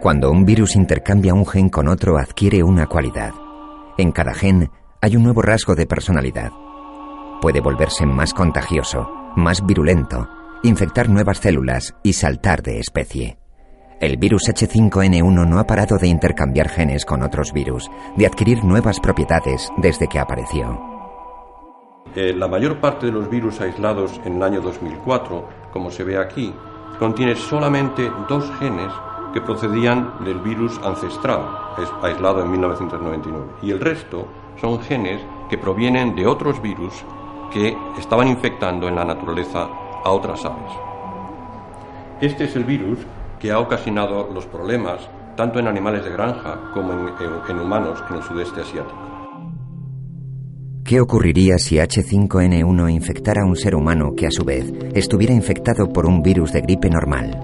Cuando 0.01 0.29
un 0.31 0.45
virus 0.45 0.75
intercambia 0.75 1.33
un 1.33 1.47
gen 1.47 1.69
con 1.69 1.87
otro 1.87 2.17
adquiere 2.17 2.61
una 2.61 2.85
cualidad. 2.85 3.33
En 3.97 4.11
cada 4.11 4.33
gen 4.33 4.69
hay 5.01 5.15
un 5.15 5.23
nuevo 5.23 5.41
rasgo 5.41 5.75
de 5.75 5.87
personalidad. 5.87 6.51
Puede 7.41 7.59
volverse 7.59 8.05
más 8.05 8.33
contagioso, 8.33 9.09
más 9.35 9.65
virulento, 9.65 10.29
infectar 10.63 11.09
nuevas 11.09 11.39
células 11.39 11.95
y 12.03 12.13
saltar 12.13 12.61
de 12.61 12.79
especie. 12.79 13.38
El 13.99 14.15
virus 14.15 14.43
H5N1 14.43 15.45
no 15.45 15.59
ha 15.59 15.67
parado 15.67 15.97
de 15.97 16.07
intercambiar 16.07 16.69
genes 16.69 17.03
con 17.03 17.21
otros 17.21 17.51
virus, 17.51 17.91
de 18.15 18.25
adquirir 18.25 18.63
nuevas 18.63 18.97
propiedades 18.97 19.69
desde 19.75 20.07
que 20.07 20.17
apareció. 20.17 20.79
Eh, 22.15 22.33
la 22.33 22.47
mayor 22.47 22.79
parte 22.79 23.07
de 23.07 23.11
los 23.11 23.29
virus 23.29 23.59
aislados 23.59 24.21
en 24.23 24.37
el 24.37 24.43
año 24.43 24.61
2004, 24.61 25.49
como 25.73 25.91
se 25.91 26.05
ve 26.05 26.17
aquí, 26.17 26.53
contiene 26.97 27.35
solamente 27.35 28.09
dos 28.29 28.49
genes 28.57 28.89
que 29.33 29.41
procedían 29.41 30.23
del 30.23 30.39
virus 30.39 30.79
ancestral, 30.81 31.75
aislado 32.01 32.41
en 32.41 32.51
1999, 32.51 33.47
y 33.63 33.71
el 33.71 33.81
resto 33.81 34.29
son 34.61 34.79
genes 34.79 35.19
que 35.49 35.57
provienen 35.57 36.15
de 36.15 36.25
otros 36.25 36.61
virus 36.61 36.93
que 37.51 37.75
estaban 37.97 38.29
infectando 38.29 38.87
en 38.87 38.95
la 38.95 39.03
naturaleza 39.03 39.67
a 40.05 40.09
otras 40.09 40.45
aves. 40.45 40.71
Este 42.21 42.45
es 42.45 42.55
el 42.55 42.63
virus 42.63 42.99
que 43.39 43.51
ha 43.51 43.59
ocasionado 43.59 44.29
los 44.33 44.45
problemas 44.45 45.09
tanto 45.35 45.57
en 45.57 45.67
animales 45.67 46.03
de 46.03 46.11
granja 46.11 46.59
como 46.73 46.91
en, 46.91 47.59
humanos 47.59 48.03
en 48.09 48.17
el 48.17 48.23
sudeste 48.23 48.59
asiático. 48.59 49.09
¿Qué 50.83 50.99
ocurriría 50.99 51.57
si 51.57 51.77
H5N1 51.77 52.91
infectara 52.91 53.43
a 53.43 53.45
un 53.45 53.55
ser 53.55 53.75
humano 53.75 54.15
que 54.17 54.27
a 54.27 54.31
su 54.31 54.43
vez 54.43 54.73
estuviera 54.93 55.33
infectado 55.33 55.93
por 55.93 56.05
un 56.05 56.21
virus 56.21 56.51
de 56.51 56.61
gripe 56.61 56.89
normal? 56.89 57.39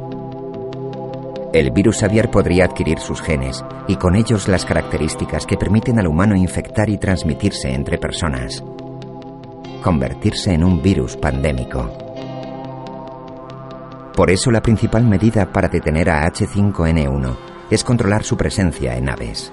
El 1.54 1.72
virus 1.72 2.04
aviar 2.04 2.30
podría 2.32 2.66
adquirir 2.66 3.00
sus 3.00 3.22
genes 3.22 3.64
y 3.88 3.96
con 3.96 4.18
ellos 4.18 4.50
las 4.50 4.66
características 4.66 5.46
que 5.46 5.56
permiten 5.56 5.98
al 5.98 6.08
humano 6.08 6.36
infectar 6.36 6.90
y 6.90 6.98
transmitirse 6.98 7.72
entre 7.72 7.98
personas. 7.98 8.62
Convertirse 9.82 10.54
en 10.54 10.66
un 10.66 10.82
virus 10.82 11.16
pandémico. 11.16 12.05
Por 14.16 14.32
eso 14.32 14.50
la 14.50 14.62
principal 14.62 15.04
medida 15.04 15.52
para 15.52 15.68
detener 15.68 16.10
a 16.10 16.26
H5N1 16.32 17.36
es 17.70 17.84
controlar 17.84 18.24
su 18.24 18.38
presencia 18.38 18.96
en 18.96 19.10
aves. 19.10 19.52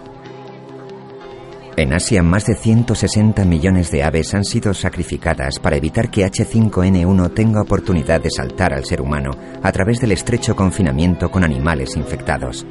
En 1.75 1.95
Asia, 1.95 2.23
más 2.23 2.47
de 2.47 2.54
160 2.54 3.45
millones 3.45 3.90
de 3.90 4.04
aves 4.04 4.35
han 4.35 4.45
sido 4.45 4.73
sacrificadas 4.73 5.59
para 5.59 5.76
evitar 5.76 6.11
que 6.11 6.25
H5N1 6.25 7.35
tenga 7.35 7.62
oportunidad 7.62 8.21
de 8.21 8.31
saltar 8.31 8.73
al 8.73 8.85
ser 8.85 9.00
humano 9.00 9.33
a 9.62 9.73
través 9.73 9.99
del 9.99 10.12
estrecho 10.12 10.54
confinamiento 10.54 11.31
con 11.31 11.42
animales 11.42 11.97
infectados. 11.97 12.64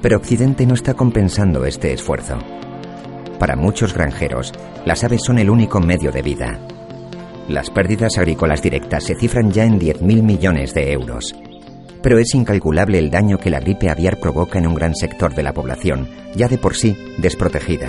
Pero 0.00 0.16
Occidente 0.16 0.64
no 0.66 0.74
está 0.74 0.94
compensando 0.94 1.66
este 1.66 1.92
esfuerzo. 1.92 2.38
Para 3.38 3.56
muchos 3.56 3.92
granjeros, 3.92 4.52
las 4.86 5.04
aves 5.04 5.20
son 5.26 5.38
el 5.38 5.50
único 5.50 5.80
medio 5.80 6.12
de 6.12 6.22
vida. 6.22 6.77
Las 7.48 7.70
pérdidas 7.70 8.18
agrícolas 8.18 8.60
directas 8.60 9.04
se 9.04 9.14
cifran 9.14 9.50
ya 9.50 9.64
en 9.64 9.80
10.000 9.80 10.22
millones 10.22 10.74
de 10.74 10.92
euros. 10.92 11.34
Pero 12.02 12.18
es 12.18 12.34
incalculable 12.34 12.98
el 12.98 13.10
daño 13.10 13.38
que 13.38 13.48
la 13.48 13.58
gripe 13.58 13.88
aviar 13.88 14.20
provoca 14.20 14.58
en 14.58 14.66
un 14.66 14.74
gran 14.74 14.94
sector 14.94 15.34
de 15.34 15.42
la 15.42 15.54
población, 15.54 16.08
ya 16.36 16.46
de 16.46 16.58
por 16.58 16.76
sí 16.76 16.94
desprotegida. 17.16 17.88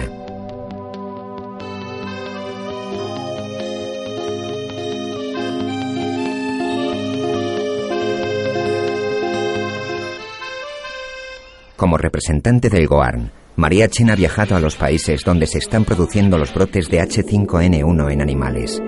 Como 11.75 11.97
representante 11.97 12.69
del 12.69 12.87
Goarn, 12.87 13.31
María 13.57 13.89
Chen 13.89 14.09
ha 14.09 14.15
viajado 14.15 14.55
a 14.55 14.61
los 14.61 14.77
países 14.77 15.25
donde 15.25 15.47
se 15.47 15.57
están 15.57 15.83
produciendo 15.83 16.37
los 16.37 16.53
brotes 16.53 16.89
de 16.89 17.01
H5N1 17.01 18.13
en 18.13 18.21
animales. 18.21 18.81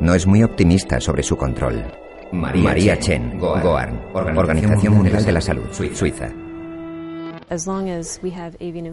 No 0.00 0.14
es 0.14 0.26
muy 0.26 0.42
optimista 0.42 0.98
sobre 0.98 1.22
su 1.22 1.36
control. 1.36 1.84
María, 2.32 2.98
Chen, 2.98 3.38
Goarn, 3.38 4.00
Organización, 4.14 4.94
Mundial 4.94 5.24
de 5.24 5.32
la 5.32 5.40
Salud, 5.40 5.66
Suiza. 5.72 6.30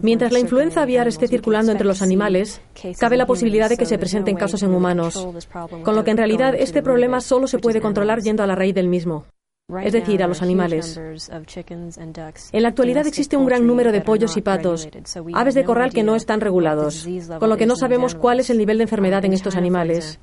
Mientras 0.02 0.32
la 0.32 0.38
influenza 0.38 0.82
aviar 0.82 1.08
esté 1.08 1.28
circulando 1.28 1.72
entre 1.72 1.86
los 1.86 2.02
animales, 2.02 2.60
cabe 2.98 3.16
la 3.16 3.26
posibilidad 3.26 3.68
de 3.68 3.76
que 3.76 3.86
se 3.86 3.98
presenten 3.98 4.36
casos 4.36 4.62
en 4.62 4.74
humanos, 4.74 5.26
con 5.82 5.94
lo 5.94 6.04
que 6.04 6.10
en 6.10 6.16
realidad 6.16 6.54
este 6.54 6.82
problema 6.82 7.20
solo 7.20 7.46
se 7.46 7.58
puede 7.58 7.80
controlar 7.80 8.20
yendo 8.20 8.42
a 8.42 8.46
la 8.46 8.54
raíz 8.54 8.74
del 8.74 8.88
mismo 8.88 9.24
es 9.84 9.92
decir, 9.92 10.22
a 10.22 10.26
los 10.26 10.40
animales. 10.40 10.98
En 12.52 12.62
la 12.62 12.68
actualidad 12.68 13.06
existe 13.06 13.36
un 13.36 13.44
gran 13.44 13.66
número 13.66 13.92
de 13.92 14.00
pollos 14.00 14.34
y 14.38 14.40
patos, 14.40 14.88
aves 15.34 15.54
de 15.54 15.64
corral 15.64 15.92
que 15.92 16.02
no 16.02 16.16
están 16.16 16.40
regulados, 16.40 17.06
con 17.38 17.50
lo 17.50 17.58
que 17.58 17.66
no 17.66 17.76
sabemos 17.76 18.14
cuál 18.14 18.40
es 18.40 18.48
el 18.48 18.56
nivel 18.56 18.78
de 18.78 18.84
enfermedad 18.84 19.26
en 19.26 19.34
estos 19.34 19.56
animales. 19.56 20.18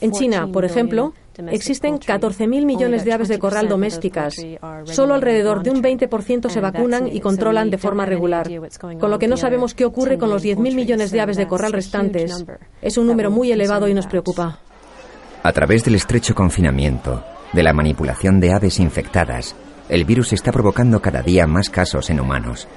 En 0.00 0.12
China, 0.12 0.46
por 0.52 0.64
ejemplo, 0.64 1.12
existen 1.50 1.98
14.000 1.98 2.64
millones 2.64 3.04
de 3.04 3.12
aves 3.12 3.26
de 3.26 3.40
corral 3.40 3.68
domésticas. 3.68 4.36
Solo 4.84 5.14
alrededor 5.14 5.64
de 5.64 5.70
un 5.70 5.82
20% 5.82 6.48
se 6.48 6.60
vacunan 6.60 7.08
y 7.08 7.18
controlan 7.18 7.70
de 7.70 7.78
forma 7.78 8.06
regular, 8.06 8.48
con 9.00 9.10
lo 9.10 9.18
que 9.18 9.26
no 9.26 9.36
sabemos 9.36 9.74
qué 9.74 9.86
ocurre 9.86 10.18
con 10.18 10.30
los 10.30 10.44
10.000 10.44 10.76
millones 10.76 11.10
de 11.10 11.20
aves 11.20 11.36
de 11.36 11.48
corral 11.48 11.72
restantes. 11.72 12.44
Es 12.80 12.96
un 12.96 13.08
número 13.08 13.32
muy 13.32 13.50
elevado 13.50 13.88
y 13.88 13.94
nos 13.94 14.06
preocupa. 14.06 14.60
A 15.42 15.52
través 15.52 15.84
del 15.84 15.96
estrecho 15.96 16.32
confinamiento, 16.34 17.24
de 17.52 17.62
la 17.62 17.72
manipulación 17.72 18.40
de 18.40 18.52
aves 18.52 18.78
infectadas, 18.78 19.56
el 19.88 20.04
virus 20.04 20.32
está 20.32 20.52
provocando 20.52 21.00
cada 21.00 21.22
día 21.22 21.46
más 21.46 21.70
casos 21.70 22.10
en 22.10 22.20
humanos. 22.20 22.68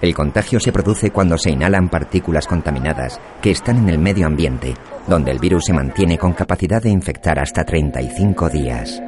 El 0.00 0.14
contagio 0.14 0.60
se 0.60 0.72
produce 0.72 1.10
cuando 1.10 1.38
se 1.38 1.50
inhalan 1.50 1.88
partículas 1.88 2.46
contaminadas 2.46 3.20
que 3.40 3.50
están 3.50 3.78
en 3.78 3.88
el 3.88 3.98
medio 3.98 4.26
ambiente, 4.26 4.74
donde 5.06 5.30
el 5.30 5.38
virus 5.38 5.64
se 5.64 5.72
mantiene 5.72 6.18
con 6.18 6.32
capacidad 6.32 6.82
de 6.82 6.90
infectar 6.90 7.38
hasta 7.38 7.64
35 7.64 8.50
días. 8.50 9.00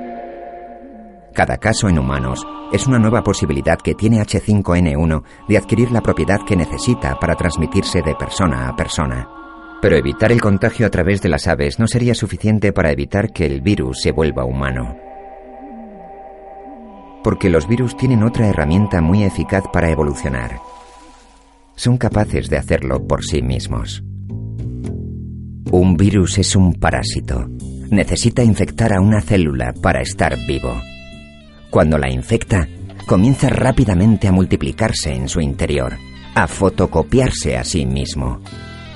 Cada 1.35 1.59
caso 1.59 1.89
en 1.89 1.99
humanos 1.99 2.47
es 2.73 2.87
una 2.87 2.99
nueva 2.99 3.23
posibilidad 3.23 3.77
que 3.77 3.95
tiene 3.95 4.21
H5N1 4.23 5.23
de 5.49 5.59
adquirir 5.59 5.93
la 5.93 6.01
propiedad 6.01 6.41
que 6.47 6.57
necesita 6.57 7.15
para 7.21 7.35
transmitirse 7.35 8.01
de 8.01 8.15
persona 8.15 8.69
a 8.69 8.75
persona. 8.75 9.46
Pero 9.87 9.99
evitar 9.99 10.33
el 10.33 10.40
contagio 10.40 10.85
a 10.85 10.90
través 10.90 11.23
de 11.23 11.28
las 11.28 11.47
aves 11.47 11.78
no 11.78 11.87
sería 11.87 12.16
suficiente 12.16 12.73
para 12.73 12.90
evitar 12.90 13.33
que 13.33 13.47
el 13.47 13.61
virus 13.61 14.00
se 14.00 14.11
vuelva 14.11 14.45
humano. 14.45 14.97
Porque 17.23 17.49
los 17.49 17.69
virus 17.69 17.97
tienen 17.97 18.25
otra 18.25 18.49
herramienta 18.49 19.00
muy 19.00 19.23
eficaz 19.23 19.62
para 19.73 19.88
evolucionar. 19.88 20.59
Son 21.76 21.99
capaces 21.99 22.50
de 22.50 22.57
hacerlo 22.57 23.07
por 23.07 23.25
sí 23.25 23.43
mismos. 23.43 24.02
Un 25.71 25.97
virus 25.97 26.38
es 26.38 26.57
un 26.57 26.73
parásito. 26.73 27.47
Necesita 27.88 28.43
infectar 28.43 28.93
a 28.93 29.00
una 29.00 29.21
célula 29.21 29.73
para 29.73 30.00
estar 30.00 30.37
vivo. 30.49 30.75
Cuando 31.71 31.97
la 31.97 32.11
infecta, 32.11 32.66
comienza 33.07 33.50
rápidamente 33.50 34.26
a 34.26 34.33
multiplicarse 34.33 35.14
en 35.14 35.28
su 35.28 35.40
interior, 35.40 35.93
a 36.35 36.49
fotocopiarse 36.49 37.57
a 37.57 37.62
sí 37.62 37.87
mismo. 37.87 38.40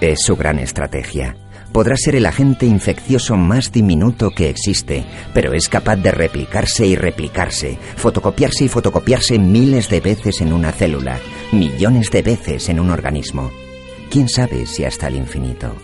Es 0.00 0.22
su 0.22 0.34
gran 0.34 0.58
estrategia. 0.58 1.36
Podrá 1.72 1.94
ser 1.94 2.16
el 2.16 2.24
agente 2.24 2.64
infeccioso 2.64 3.36
más 3.36 3.70
diminuto 3.70 4.30
que 4.30 4.48
existe, 4.48 5.04
pero 5.34 5.52
es 5.52 5.68
capaz 5.68 5.96
de 5.96 6.10
replicarse 6.10 6.86
y 6.86 6.96
replicarse, 6.96 7.78
fotocopiarse 7.96 8.64
y 8.64 8.68
fotocopiarse 8.68 9.38
miles 9.38 9.90
de 9.90 10.00
veces 10.00 10.40
en 10.40 10.54
una 10.54 10.72
célula, 10.72 11.20
millones 11.52 12.10
de 12.10 12.22
veces 12.22 12.70
en 12.70 12.80
un 12.80 12.90
organismo. 12.90 13.50
¿Quién 14.10 14.28
sabe 14.30 14.64
si 14.64 14.84
hasta 14.84 15.08
el 15.08 15.16
infinito? 15.16 15.74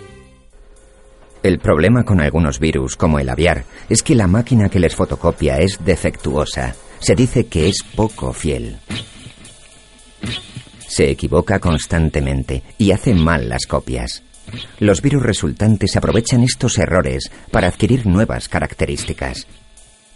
El 1.43 1.59
problema 1.59 2.03
con 2.05 2.23
algunos 2.23 2.59
virus, 2.59 2.97
como 2.97 3.19
el 3.19 3.29
aviar, 3.29 3.65
es 3.91 4.03
que 4.03 4.15
la 4.15 4.27
máquina 4.27 4.71
que 4.71 4.81
les 4.81 4.97
fotocopia 4.97 5.59
es 5.59 5.85
defectuosa. 5.85 6.75
Se 7.01 7.15
dice 7.15 7.47
que 7.47 7.69
es 7.69 7.85
poco 7.95 8.33
fiel. 8.33 8.79
Se 10.87 11.11
equivoca 11.11 11.59
constantemente 11.59 12.63
y 12.79 12.93
hace 12.93 13.15
mal 13.15 13.49
las 13.49 13.67
copias. 13.67 14.23
Los 14.79 15.03
virus 15.03 15.23
resultantes 15.23 15.97
aprovechan 15.97 16.43
estos 16.43 16.79
errores 16.79 17.31
para 17.51 17.69
adquirir 17.69 18.07
nuevas 18.07 18.49
características. 18.49 19.47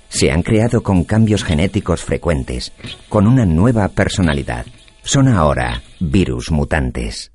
Se 0.08 0.30
han 0.30 0.42
creado 0.42 0.82
con 0.82 1.04
cambios 1.04 1.44
genéticos 1.44 2.02
frecuentes, 2.02 2.72
con 3.08 3.26
una 3.26 3.44
nueva 3.44 3.88
personalidad. 3.88 4.66
Son 5.02 5.28
ahora 5.28 5.82
virus 5.98 6.50
mutantes. 6.50 7.32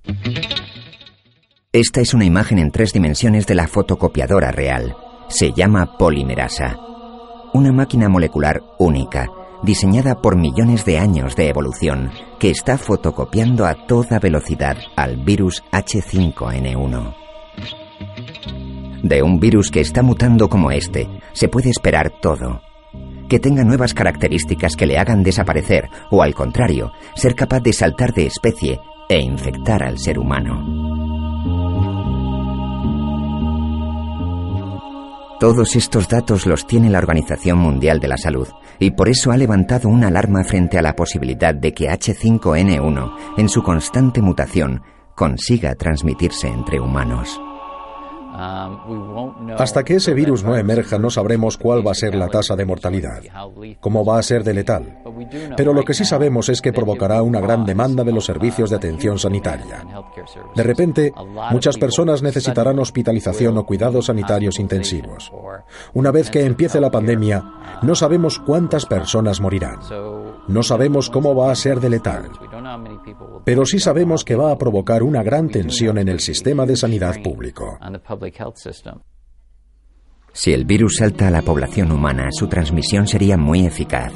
Esta 1.71 2.01
es 2.01 2.13
una 2.13 2.25
imagen 2.25 2.59
en 2.59 2.71
tres 2.71 2.93
dimensiones 2.93 3.47
de 3.47 3.55
la 3.55 3.67
fotocopiadora 3.67 4.51
real. 4.51 4.95
Se 5.27 5.51
llama 5.51 5.97
polimerasa. 5.97 6.77
Una 7.53 7.71
máquina 7.71 8.07
molecular 8.09 8.61
única 8.77 9.27
diseñada 9.63 10.21
por 10.21 10.37
millones 10.37 10.85
de 10.85 10.97
años 10.97 11.35
de 11.35 11.49
evolución, 11.49 12.11
que 12.39 12.49
está 12.49 12.77
fotocopiando 12.77 13.65
a 13.65 13.87
toda 13.87 14.19
velocidad 14.19 14.77
al 14.95 15.17
virus 15.17 15.63
H5N1. 15.71 17.15
De 19.03 19.21
un 19.21 19.39
virus 19.39 19.69
que 19.69 19.81
está 19.81 20.01
mutando 20.01 20.49
como 20.49 20.71
este, 20.71 21.07
se 21.33 21.47
puede 21.47 21.69
esperar 21.69 22.19
todo. 22.21 22.61
Que 23.29 23.39
tenga 23.39 23.63
nuevas 23.63 23.93
características 23.93 24.75
que 24.75 24.85
le 24.85 24.97
hagan 24.97 25.23
desaparecer 25.23 25.89
o, 26.11 26.21
al 26.21 26.33
contrario, 26.33 26.91
ser 27.15 27.35
capaz 27.35 27.61
de 27.61 27.73
saltar 27.73 28.13
de 28.13 28.27
especie 28.27 28.79
e 29.09 29.19
infectar 29.19 29.83
al 29.83 29.99
ser 29.99 30.17
humano. 30.19 30.63
Todos 35.39 35.75
estos 35.75 36.07
datos 36.07 36.45
los 36.45 36.65
tiene 36.65 36.89
la 36.89 36.99
Organización 36.99 37.59
Mundial 37.59 37.99
de 37.99 38.07
la 38.07 38.17
Salud 38.17 38.47
y 38.79 38.91
por 38.91 39.09
eso 39.09 39.31
ha 39.31 39.37
levantado 39.37 39.89
una 39.89 40.07
alarma 40.07 40.43
frente 40.43 40.77
a 40.77 40.81
la 40.81 40.95
posibilidad 40.95 41.53
de 41.53 41.73
que 41.73 41.89
H5N1, 41.89 43.15
en 43.37 43.49
su 43.49 43.63
constante 43.63 44.21
mutación, 44.21 44.81
consiga 45.15 45.75
transmitirse 45.75 46.47
entre 46.47 46.79
humanos. 46.79 47.39
Um, 48.35 49.51
Hasta 49.57 49.83
que 49.83 49.95
ese 49.95 50.13
virus 50.13 50.43
no 50.43 50.57
emerja 50.57 50.99
no 50.99 51.09
sabremos 51.09 51.57
cuál 51.57 51.85
va 51.85 51.91
a 51.91 51.95
ser 51.95 52.15
la 52.15 52.27
tasa 52.27 52.55
de 52.55 52.65
mortalidad, 52.65 53.21
cómo 53.79 54.03
va 54.03 54.19
a 54.19 54.23
ser 54.23 54.43
de 54.43 54.53
letal. 54.53 54.99
Pero 55.55 55.73
lo 55.73 55.83
que 55.83 55.93
sí 55.93 56.03
sabemos 56.03 56.49
es 56.49 56.61
que 56.61 56.73
provocará 56.73 57.21
una 57.21 57.39
gran 57.39 57.65
demanda 57.65 58.03
de 58.03 58.11
los 58.11 58.25
servicios 58.25 58.69
de 58.69 58.75
atención 58.75 59.17
sanitaria. 59.19 59.85
De 60.53 60.63
repente, 60.63 61.13
muchas 61.51 61.77
personas 61.77 62.21
necesitarán 62.21 62.79
hospitalización 62.79 63.57
o 63.57 63.65
cuidados 63.65 64.07
sanitarios 64.07 64.59
intensivos. 64.59 65.31
Una 65.93 66.11
vez 66.11 66.29
que 66.29 66.45
empiece 66.45 66.81
la 66.81 66.91
pandemia, 66.91 67.43
no 67.83 67.95
sabemos 67.95 68.39
cuántas 68.39 68.85
personas 68.85 69.39
morirán. 69.39 69.79
No 70.47 70.61
sabemos 70.61 71.09
cómo 71.09 71.35
va 71.35 71.51
a 71.51 71.55
ser 71.55 71.79
de 71.79 71.89
letal. 71.89 72.29
Pero 73.43 73.65
sí 73.65 73.79
sabemos 73.79 74.23
que 74.23 74.35
va 74.35 74.51
a 74.51 74.57
provocar 74.57 75.03
una 75.03 75.23
gran 75.23 75.49
tensión 75.49 75.97
en 75.97 76.07
el 76.07 76.19
sistema 76.19 76.65
de 76.65 76.75
sanidad 76.75 77.15
público. 77.23 77.77
Si 80.33 80.53
el 80.53 80.65
virus 80.65 80.97
salta 80.97 81.27
a 81.27 81.31
la 81.31 81.41
población 81.41 81.91
humana, 81.91 82.27
su 82.31 82.47
transmisión 82.47 83.07
sería 83.07 83.37
muy 83.37 83.65
eficaz. 83.65 84.13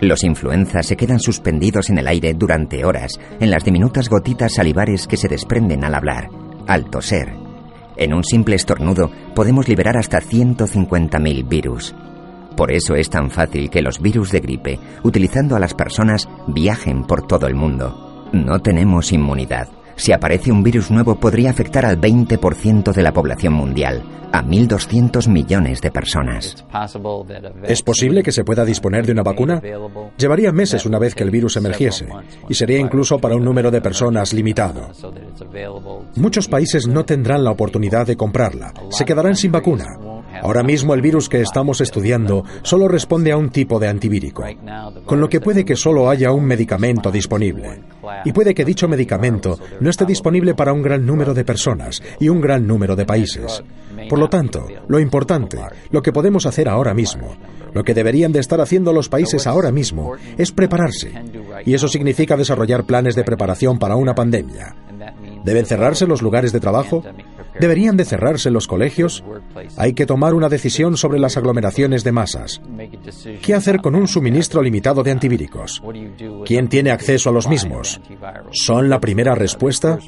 Los 0.00 0.24
influenzas 0.24 0.86
se 0.86 0.96
quedan 0.96 1.20
suspendidos 1.20 1.90
en 1.90 1.98
el 1.98 2.08
aire 2.08 2.34
durante 2.34 2.84
horas, 2.84 3.20
en 3.38 3.50
las 3.50 3.64
diminutas 3.64 4.08
gotitas 4.08 4.54
salivares 4.54 5.06
que 5.06 5.16
se 5.16 5.28
desprenden 5.28 5.84
al 5.84 5.94
hablar, 5.94 6.28
al 6.66 6.90
toser. 6.90 7.34
En 7.96 8.14
un 8.14 8.24
simple 8.24 8.56
estornudo 8.56 9.10
podemos 9.34 9.68
liberar 9.68 9.98
hasta 9.98 10.20
150.000 10.20 11.48
virus. 11.48 11.94
Por 12.60 12.72
eso 12.72 12.94
es 12.94 13.08
tan 13.08 13.30
fácil 13.30 13.70
que 13.70 13.80
los 13.80 14.02
virus 14.02 14.32
de 14.32 14.40
gripe, 14.40 14.78
utilizando 15.02 15.56
a 15.56 15.58
las 15.58 15.72
personas, 15.72 16.28
viajen 16.46 17.04
por 17.04 17.26
todo 17.26 17.46
el 17.46 17.54
mundo. 17.54 18.28
No 18.34 18.58
tenemos 18.58 19.12
inmunidad. 19.12 19.68
Si 19.96 20.12
aparece 20.12 20.52
un 20.52 20.62
virus 20.62 20.90
nuevo 20.90 21.14
podría 21.14 21.48
afectar 21.48 21.86
al 21.86 21.98
20% 21.98 22.92
de 22.92 23.02
la 23.02 23.14
población 23.14 23.54
mundial, 23.54 24.02
a 24.30 24.42
1.200 24.42 25.26
millones 25.28 25.80
de 25.80 25.90
personas. 25.90 26.62
¿Es 27.64 27.82
posible 27.82 28.22
que 28.22 28.30
se 28.30 28.44
pueda 28.44 28.66
disponer 28.66 29.06
de 29.06 29.12
una 29.12 29.22
vacuna? 29.22 29.62
Llevaría 30.18 30.52
meses 30.52 30.84
una 30.84 30.98
vez 30.98 31.14
que 31.14 31.24
el 31.24 31.30
virus 31.30 31.56
emergiese, 31.56 32.08
y 32.46 32.52
sería 32.52 32.78
incluso 32.78 33.18
para 33.18 33.36
un 33.36 33.44
número 33.44 33.70
de 33.70 33.80
personas 33.80 34.34
limitado. 34.34 34.90
Muchos 36.16 36.46
países 36.46 36.86
no 36.86 37.06
tendrán 37.06 37.42
la 37.42 37.52
oportunidad 37.52 38.06
de 38.06 38.18
comprarla, 38.18 38.74
se 38.90 39.06
quedarán 39.06 39.34
sin 39.34 39.50
vacuna. 39.50 39.86
Ahora 40.42 40.62
mismo 40.62 40.94
el 40.94 41.02
virus 41.02 41.28
que 41.28 41.40
estamos 41.40 41.80
estudiando 41.80 42.44
solo 42.62 42.88
responde 42.88 43.32
a 43.32 43.36
un 43.36 43.50
tipo 43.50 43.78
de 43.78 43.88
antivírico, 43.88 44.44
con 45.04 45.20
lo 45.20 45.28
que 45.28 45.40
puede 45.40 45.64
que 45.64 45.76
solo 45.76 46.08
haya 46.08 46.32
un 46.32 46.44
medicamento 46.44 47.10
disponible. 47.10 47.82
Y 48.24 48.32
puede 48.32 48.54
que 48.54 48.64
dicho 48.64 48.88
medicamento 48.88 49.58
no 49.80 49.90
esté 49.90 50.04
disponible 50.04 50.54
para 50.54 50.72
un 50.72 50.82
gran 50.82 51.04
número 51.04 51.34
de 51.34 51.44
personas 51.44 52.02
y 52.18 52.28
un 52.28 52.40
gran 52.40 52.66
número 52.66 52.96
de 52.96 53.06
países. 53.06 53.62
Por 54.08 54.18
lo 54.18 54.28
tanto, 54.28 54.66
lo 54.88 54.98
importante, 54.98 55.58
lo 55.90 56.02
que 56.02 56.12
podemos 56.12 56.46
hacer 56.46 56.68
ahora 56.68 56.94
mismo, 56.94 57.36
lo 57.72 57.84
que 57.84 57.94
deberían 57.94 58.32
de 58.32 58.40
estar 58.40 58.60
haciendo 58.60 58.92
los 58.92 59.08
países 59.08 59.46
ahora 59.46 59.70
mismo, 59.70 60.14
es 60.38 60.52
prepararse. 60.52 61.12
Y 61.64 61.74
eso 61.74 61.88
significa 61.88 62.36
desarrollar 62.36 62.84
planes 62.84 63.14
de 63.14 63.24
preparación 63.24 63.78
para 63.78 63.96
una 63.96 64.14
pandemia. 64.14 64.74
¿Deben 65.44 65.66
cerrarse 65.66 66.06
los 66.06 66.22
lugares 66.22 66.52
de 66.52 66.60
trabajo? 66.60 67.02
¿Deberían 67.58 67.96
de 67.96 68.04
cerrarse 68.04 68.50
los 68.50 68.66
colegios? 68.66 69.24
Hay 69.76 69.94
que 69.94 70.06
tomar 70.06 70.34
una 70.34 70.48
decisión 70.48 70.96
sobre 70.96 71.18
las 71.18 71.36
aglomeraciones 71.36 72.04
de 72.04 72.12
masas. 72.12 72.60
¿Qué 73.42 73.54
hacer 73.54 73.80
con 73.80 73.94
un 73.94 74.06
suministro 74.06 74.62
limitado 74.62 75.02
de 75.02 75.10
antivíricos? 75.10 75.82
¿Quién 76.44 76.68
tiene 76.68 76.90
acceso 76.90 77.30
a 77.30 77.32
los 77.32 77.48
mismos? 77.48 78.00
¿Son 78.52 78.88
la 78.88 79.00
primera 79.00 79.34
respuesta? 79.34 79.98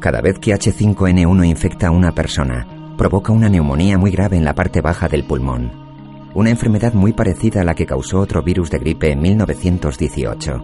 Cada 0.00 0.20
vez 0.20 0.38
que 0.38 0.52
H5N1 0.52 1.46
infecta 1.46 1.88
a 1.88 1.90
una 1.90 2.12
persona, 2.12 2.66
provoca 2.96 3.32
una 3.32 3.48
neumonía 3.48 3.98
muy 3.98 4.10
grave 4.10 4.36
en 4.36 4.44
la 4.44 4.54
parte 4.54 4.80
baja 4.80 5.08
del 5.08 5.24
pulmón. 5.24 5.72
Una 6.34 6.50
enfermedad 6.50 6.92
muy 6.94 7.12
parecida 7.12 7.62
a 7.62 7.64
la 7.64 7.74
que 7.74 7.86
causó 7.86 8.20
otro 8.20 8.42
virus 8.42 8.70
de 8.70 8.78
gripe 8.78 9.12
en 9.12 9.20
1918. 9.20 10.62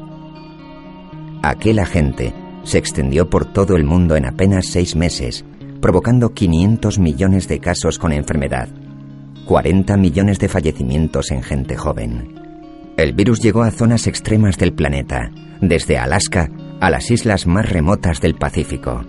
Aquel 1.42 1.78
agente 1.78 2.34
se 2.64 2.78
extendió 2.78 3.28
por 3.28 3.46
todo 3.46 3.76
el 3.76 3.84
mundo 3.84 4.16
en 4.16 4.26
apenas 4.26 4.66
seis 4.70 4.96
meses, 4.96 5.44
provocando 5.80 6.32
500 6.34 6.98
millones 6.98 7.48
de 7.48 7.58
casos 7.58 7.98
con 7.98 8.12
enfermedad, 8.12 8.68
40 9.46 9.96
millones 9.96 10.38
de 10.38 10.48
fallecimientos 10.48 11.30
en 11.30 11.42
gente 11.42 11.76
joven. 11.76 12.34
El 12.96 13.14
virus 13.14 13.40
llegó 13.40 13.62
a 13.62 13.70
zonas 13.70 14.06
extremas 14.06 14.58
del 14.58 14.74
planeta, 14.74 15.30
desde 15.60 15.98
Alaska 15.98 16.50
a 16.80 16.90
las 16.90 17.10
islas 17.10 17.46
más 17.46 17.68
remotas 17.68 18.20
del 18.20 18.34
Pacífico. 18.34 19.04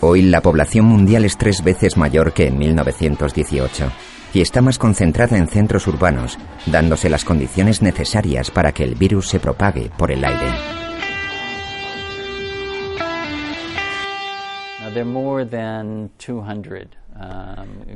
Hoy 0.00 0.22
la 0.22 0.40
población 0.40 0.86
mundial 0.86 1.24
es 1.24 1.38
tres 1.38 1.62
veces 1.62 1.96
mayor 1.96 2.32
que 2.32 2.48
en 2.48 2.58
1918 2.58 3.92
y 4.34 4.40
está 4.40 4.62
más 4.62 4.78
concentrada 4.78 5.36
en 5.36 5.48
centros 5.48 5.86
urbanos, 5.86 6.38
dándose 6.66 7.08
las 7.08 7.24
condiciones 7.24 7.82
necesarias 7.82 8.50
para 8.50 8.72
que 8.72 8.84
el 8.84 8.94
virus 8.94 9.28
se 9.28 9.40
propague 9.40 9.90
por 9.96 10.10
el 10.10 10.24
aire. 10.24 10.50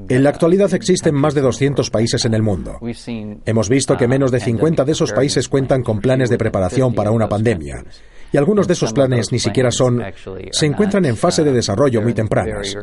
En 0.08 0.22
la 0.22 0.30
actualidad 0.30 0.72
existen 0.74 1.14
más 1.14 1.34
de 1.34 1.40
200 1.40 1.90
países 1.90 2.24
en 2.24 2.34
el 2.34 2.42
mundo. 2.42 2.78
Hemos 3.44 3.68
visto 3.68 3.96
que 3.96 4.08
menos 4.08 4.30
de 4.30 4.40
50 4.40 4.84
de 4.84 4.92
esos 4.92 5.12
países 5.12 5.48
cuentan 5.48 5.82
con 5.82 6.00
planes 6.00 6.30
de 6.30 6.38
preparación 6.38 6.94
para 6.94 7.10
una 7.10 7.28
pandemia 7.28 7.84
y 8.32 8.36
algunos 8.36 8.66
de 8.66 8.72
esos 8.74 8.92
planes 8.92 9.32
ni 9.32 9.38
siquiera 9.38 9.70
son, 9.70 10.02
se 10.50 10.66
encuentran 10.66 11.04
en 11.04 11.16
fase 11.16 11.44
de 11.44 11.52
desarrollo 11.52 12.02
muy 12.02 12.14
tempranas. 12.14 12.76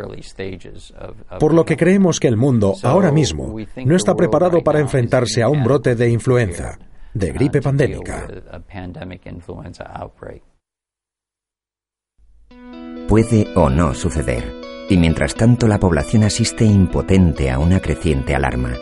Por 1.39 1.53
lo 1.53 1.65
que 1.65 1.77
creemos 1.77 2.19
que 2.19 2.27
el 2.27 2.37
mundo, 2.37 2.75
ahora 2.83 3.11
mismo, 3.11 3.55
no 3.85 3.95
está 3.95 4.15
preparado 4.15 4.61
para 4.61 4.79
enfrentarse 4.79 5.41
a 5.41 5.49
un 5.49 5.63
brote 5.63 5.95
de 5.95 6.09
influenza, 6.09 6.77
de 7.13 7.31
gripe 7.31 7.61
pandémica. 7.61 8.27
Puede 13.07 13.47
o 13.55 13.69
no 13.69 13.93
suceder, 13.93 14.43
y 14.89 14.97
mientras 14.97 15.35
tanto 15.35 15.67
la 15.67 15.79
población 15.79 16.23
asiste 16.23 16.65
impotente 16.65 17.51
a 17.51 17.59
una 17.59 17.79
creciente 17.79 18.33
alarma. 18.33 18.73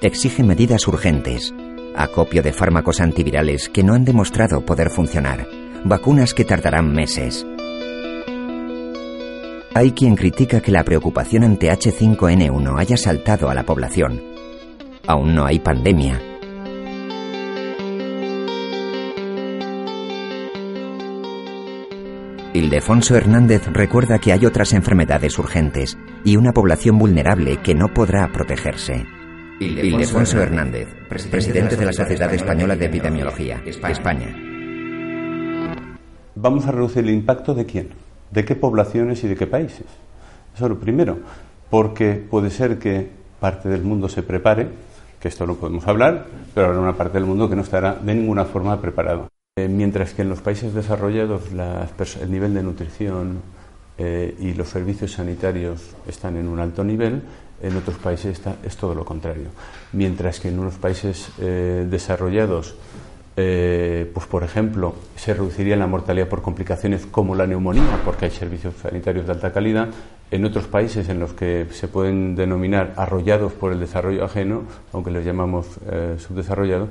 Exige 0.00 0.42
medidas 0.42 0.88
urgentes, 0.88 1.54
acopio 1.94 2.42
de 2.42 2.52
fármacos 2.52 3.00
antivirales 3.00 3.68
que 3.68 3.84
no 3.84 3.94
han 3.94 4.04
demostrado 4.04 4.66
poder 4.66 4.90
funcionar 4.90 5.46
vacunas 5.84 6.34
que 6.34 6.44
tardarán 6.44 6.92
meses. 6.92 7.46
Hay 9.74 9.92
quien 9.92 10.16
critica 10.16 10.60
que 10.60 10.70
la 10.70 10.84
preocupación 10.84 11.44
ante 11.44 11.70
H5N1 11.70 12.78
haya 12.78 12.96
saltado 12.96 13.48
a 13.48 13.54
la 13.54 13.64
población. 13.64 14.22
Aún 15.06 15.34
no 15.34 15.46
hay 15.46 15.58
pandemia. 15.58 16.20
Ildefonso 22.54 23.16
Hernández 23.16 23.66
recuerda 23.68 24.18
que 24.18 24.32
hay 24.32 24.44
otras 24.44 24.74
enfermedades 24.74 25.38
urgentes 25.38 25.96
y 26.22 26.36
una 26.36 26.52
población 26.52 26.98
vulnerable 26.98 27.56
que 27.56 27.74
no 27.74 27.88
podrá 27.88 28.30
protegerse. 28.30 29.06
Ildefonso 29.58 30.38
Hernández, 30.42 30.88
presidente 31.08 31.76
de 31.76 31.86
la 31.86 31.92
Sociedad 31.94 32.32
Española 32.34 32.76
de 32.76 32.86
Epidemiología, 32.86 33.62
España 33.64 34.51
vamos 36.42 36.66
a 36.66 36.72
reducir 36.72 37.04
el 37.04 37.10
impacto 37.10 37.54
de 37.54 37.64
quién, 37.64 37.90
de 38.32 38.44
qué 38.44 38.56
poblaciones 38.56 39.22
y 39.22 39.28
de 39.28 39.36
qué 39.36 39.46
países. 39.46 39.86
Eso 40.54 40.64
es 40.64 40.70
lo 40.70 40.78
primero, 40.78 41.18
porque 41.70 42.14
puede 42.14 42.50
ser 42.50 42.78
que 42.78 43.08
parte 43.38 43.68
del 43.68 43.82
mundo 43.82 44.08
se 44.08 44.24
prepare, 44.24 44.68
que 45.20 45.28
esto 45.28 45.46
no 45.46 45.54
podemos 45.54 45.86
hablar, 45.86 46.26
pero 46.52 46.66
habrá 46.66 46.80
una 46.80 46.96
parte 46.96 47.18
del 47.18 47.26
mundo 47.26 47.48
que 47.48 47.54
no 47.54 47.62
estará 47.62 47.94
de 47.94 48.14
ninguna 48.14 48.44
forma 48.44 48.80
preparado. 48.80 49.28
Eh, 49.56 49.68
mientras 49.68 50.14
que 50.14 50.22
en 50.22 50.30
los 50.30 50.40
países 50.40 50.74
desarrollados 50.74 51.42
el 52.20 52.30
nivel 52.30 52.54
de 52.54 52.62
nutrición 52.62 53.40
eh, 53.98 54.34
y 54.40 54.54
los 54.54 54.68
servicios 54.68 55.12
sanitarios 55.12 55.94
están 56.08 56.36
en 56.36 56.48
un 56.48 56.58
alto 56.58 56.82
nivel, 56.82 57.22
en 57.62 57.76
otros 57.76 57.98
países 57.98 58.40
es 58.64 58.76
todo 58.76 58.94
lo 58.96 59.04
contrario. 59.04 59.48
Mientras 59.92 60.40
que 60.40 60.48
en 60.48 60.58
unos 60.58 60.74
países 60.74 61.30
eh, 61.38 61.86
desarrollados 61.88 62.74
eh, 63.36 64.10
pues 64.12 64.26
por 64.26 64.42
ejemplo, 64.44 64.94
se 65.16 65.32
reduciría 65.32 65.76
la 65.76 65.86
mortalidad 65.86 66.28
por 66.28 66.42
complicaciones 66.42 67.06
como 67.06 67.34
la 67.34 67.46
neumonía, 67.46 68.00
porque 68.04 68.26
hay 68.26 68.30
servicios 68.30 68.74
sanitarios 68.82 69.26
de 69.26 69.32
alta 69.32 69.52
calidad. 69.52 69.88
En 70.30 70.44
otros 70.44 70.66
países 70.66 71.08
en 71.08 71.18
los 71.18 71.32
que 71.32 71.66
se 71.72 71.88
pueden 71.88 72.34
denominar 72.34 72.94
arrollados 72.96 73.52
por 73.52 73.72
el 73.72 73.80
desarrollo 73.80 74.24
ajeno, 74.24 74.62
aunque 74.92 75.10
les 75.10 75.24
llamamos 75.24 75.66
eh, 75.90 76.16
subdesarrollados, 76.18 76.88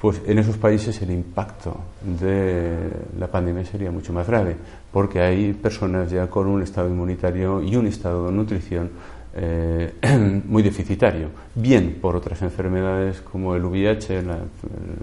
pues 0.00 0.20
en 0.26 0.38
esos 0.38 0.56
países 0.56 1.00
el 1.02 1.10
impacto 1.10 1.76
de 2.02 2.76
la 3.18 3.28
pandemia 3.28 3.64
sería 3.64 3.90
mucho 3.90 4.12
más 4.12 4.26
grave, 4.26 4.56
porque 4.92 5.20
hay 5.20 5.52
personas 5.52 6.10
ya 6.10 6.28
con 6.28 6.46
un 6.46 6.62
estado 6.62 6.88
inmunitario 6.88 7.62
y 7.62 7.76
un 7.76 7.86
estado 7.86 8.26
de 8.26 8.32
nutrición 8.32 8.90
eh, 9.36 9.94
muy 10.46 10.62
deficitario, 10.62 11.30
bien 11.54 11.98
por 12.00 12.14
otras 12.14 12.40
enfermedades 12.42 13.20
como 13.20 13.56
el 13.56 13.64
VIH, 13.64 14.18
el 14.18 14.28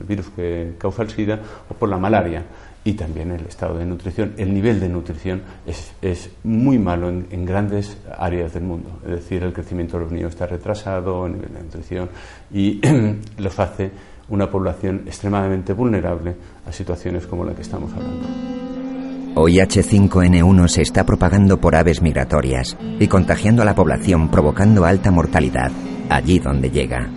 virus 0.08 0.30
que 0.30 0.74
causa 0.78 1.04
el 1.04 1.10
SIDA, 1.10 1.40
o 1.70 1.74
por 1.74 1.90
la 1.90 1.98
malaria. 1.98 2.44
Y 2.84 2.94
también 2.94 3.32
el 3.32 3.46
estado 3.46 3.78
de 3.78 3.86
nutrición, 3.86 4.34
el 4.38 4.54
nivel 4.54 4.80
de 4.80 4.90
nutrición 4.90 5.42
es, 5.68 5.94
es 6.02 6.32
muy 6.44 6.80
malo 6.80 7.10
en, 7.10 7.46
grandes 7.46 7.96
áreas 8.18 8.54
del 8.54 8.64
mundo. 8.64 9.02
Es 9.04 9.12
decir, 9.12 9.44
el 9.44 9.54
crecimiento 9.54 9.98
de 9.98 10.04
los 10.06 10.12
niños 10.12 10.30
está 10.32 10.48
retrasado, 10.48 11.28
el 11.28 11.34
nivel 11.34 11.54
de 11.54 11.62
nutrición, 11.62 12.10
y 12.52 12.82
los 13.38 13.60
hace 13.60 13.92
una 14.30 14.50
población 14.50 15.04
extremadamente 15.06 15.74
vulnerable 15.74 16.36
a 16.66 16.72
situaciones 16.72 17.28
como 17.28 17.46
la 17.46 17.54
que 17.54 17.62
estamos 17.62 17.92
hablando. 17.94 18.61
Hoy 19.34 19.60
H5N1 19.60 20.68
se 20.68 20.82
está 20.82 21.06
propagando 21.06 21.62
por 21.62 21.78
aves 21.78 22.02
migratorias 22.02 22.78
y 23.00 23.08
contagiando 23.08 23.62
a 23.62 23.66
la 23.66 23.76
población 23.76 24.30
provocando 24.30 24.84
alta 24.84 25.10
mortalidad 25.10 25.72
allí 26.10 26.40
donde 26.40 26.70
llega. 26.70 27.10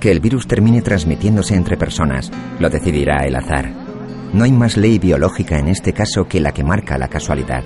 Que 0.00 0.10
el 0.10 0.18
virus 0.18 0.48
termine 0.48 0.82
transmitiéndose 0.82 1.54
entre 1.54 1.76
personas 1.76 2.32
lo 2.58 2.68
decidirá 2.68 3.24
el 3.24 3.36
azar. 3.36 3.72
No 4.32 4.42
hay 4.42 4.50
más 4.50 4.76
ley 4.76 4.98
biológica 4.98 5.56
en 5.56 5.68
este 5.68 5.92
caso 5.92 6.26
que 6.26 6.40
la 6.40 6.50
que 6.52 6.64
marca 6.64 6.98
la 6.98 7.06
casualidad. 7.06 7.62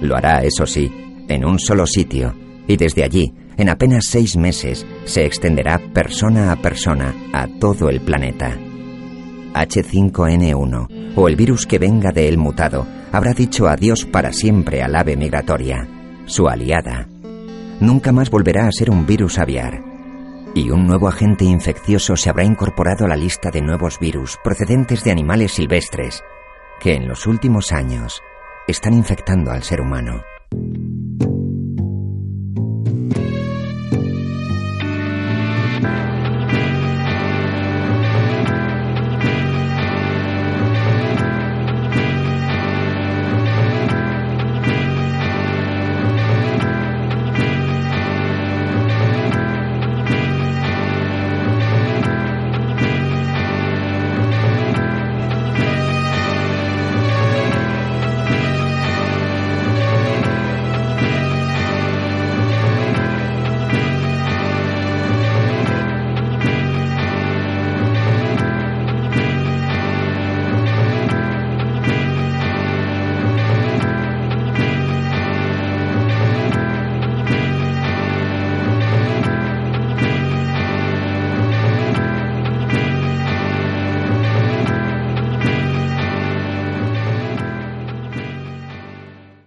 Lo 0.00 0.14
hará, 0.16 0.44
eso 0.44 0.66
sí, 0.66 0.88
en 1.26 1.44
un 1.44 1.58
solo 1.58 1.84
sitio 1.88 2.32
y 2.68 2.76
desde 2.76 3.02
allí, 3.02 3.34
en 3.56 3.68
apenas 3.68 4.04
seis 4.06 4.36
meses, 4.36 4.86
se 5.04 5.24
extenderá 5.26 5.80
persona 5.92 6.52
a 6.52 6.56
persona 6.56 7.12
a 7.32 7.48
todo 7.58 7.88
el 7.88 8.00
planeta. 8.00 8.56
H5N1 9.52 11.14
o 11.16 11.28
el 11.28 11.36
virus 11.36 11.66
que 11.66 11.78
venga 11.78 12.10
de 12.10 12.28
él 12.28 12.38
mutado 12.38 12.86
habrá 13.12 13.32
dicho 13.32 13.68
adiós 13.68 14.04
para 14.06 14.32
siempre 14.32 14.82
al 14.82 14.96
ave 14.96 15.16
migratoria, 15.16 15.86
su 16.26 16.48
aliada. 16.48 17.08
Nunca 17.80 18.12
más 18.12 18.30
volverá 18.30 18.66
a 18.66 18.72
ser 18.72 18.90
un 18.90 19.06
virus 19.06 19.38
aviar. 19.38 19.82
Y 20.54 20.70
un 20.70 20.86
nuevo 20.86 21.08
agente 21.08 21.44
infeccioso 21.44 22.16
se 22.16 22.30
habrá 22.30 22.44
incorporado 22.44 23.04
a 23.04 23.08
la 23.08 23.16
lista 23.16 23.50
de 23.50 23.62
nuevos 23.62 23.98
virus 23.98 24.38
procedentes 24.42 25.02
de 25.02 25.10
animales 25.10 25.52
silvestres 25.52 26.22
que 26.80 26.94
en 26.94 27.06
los 27.06 27.26
últimos 27.26 27.72
años 27.72 28.20
están 28.66 28.94
infectando 28.94 29.50
al 29.50 29.62
ser 29.62 29.80
humano. 29.80 30.22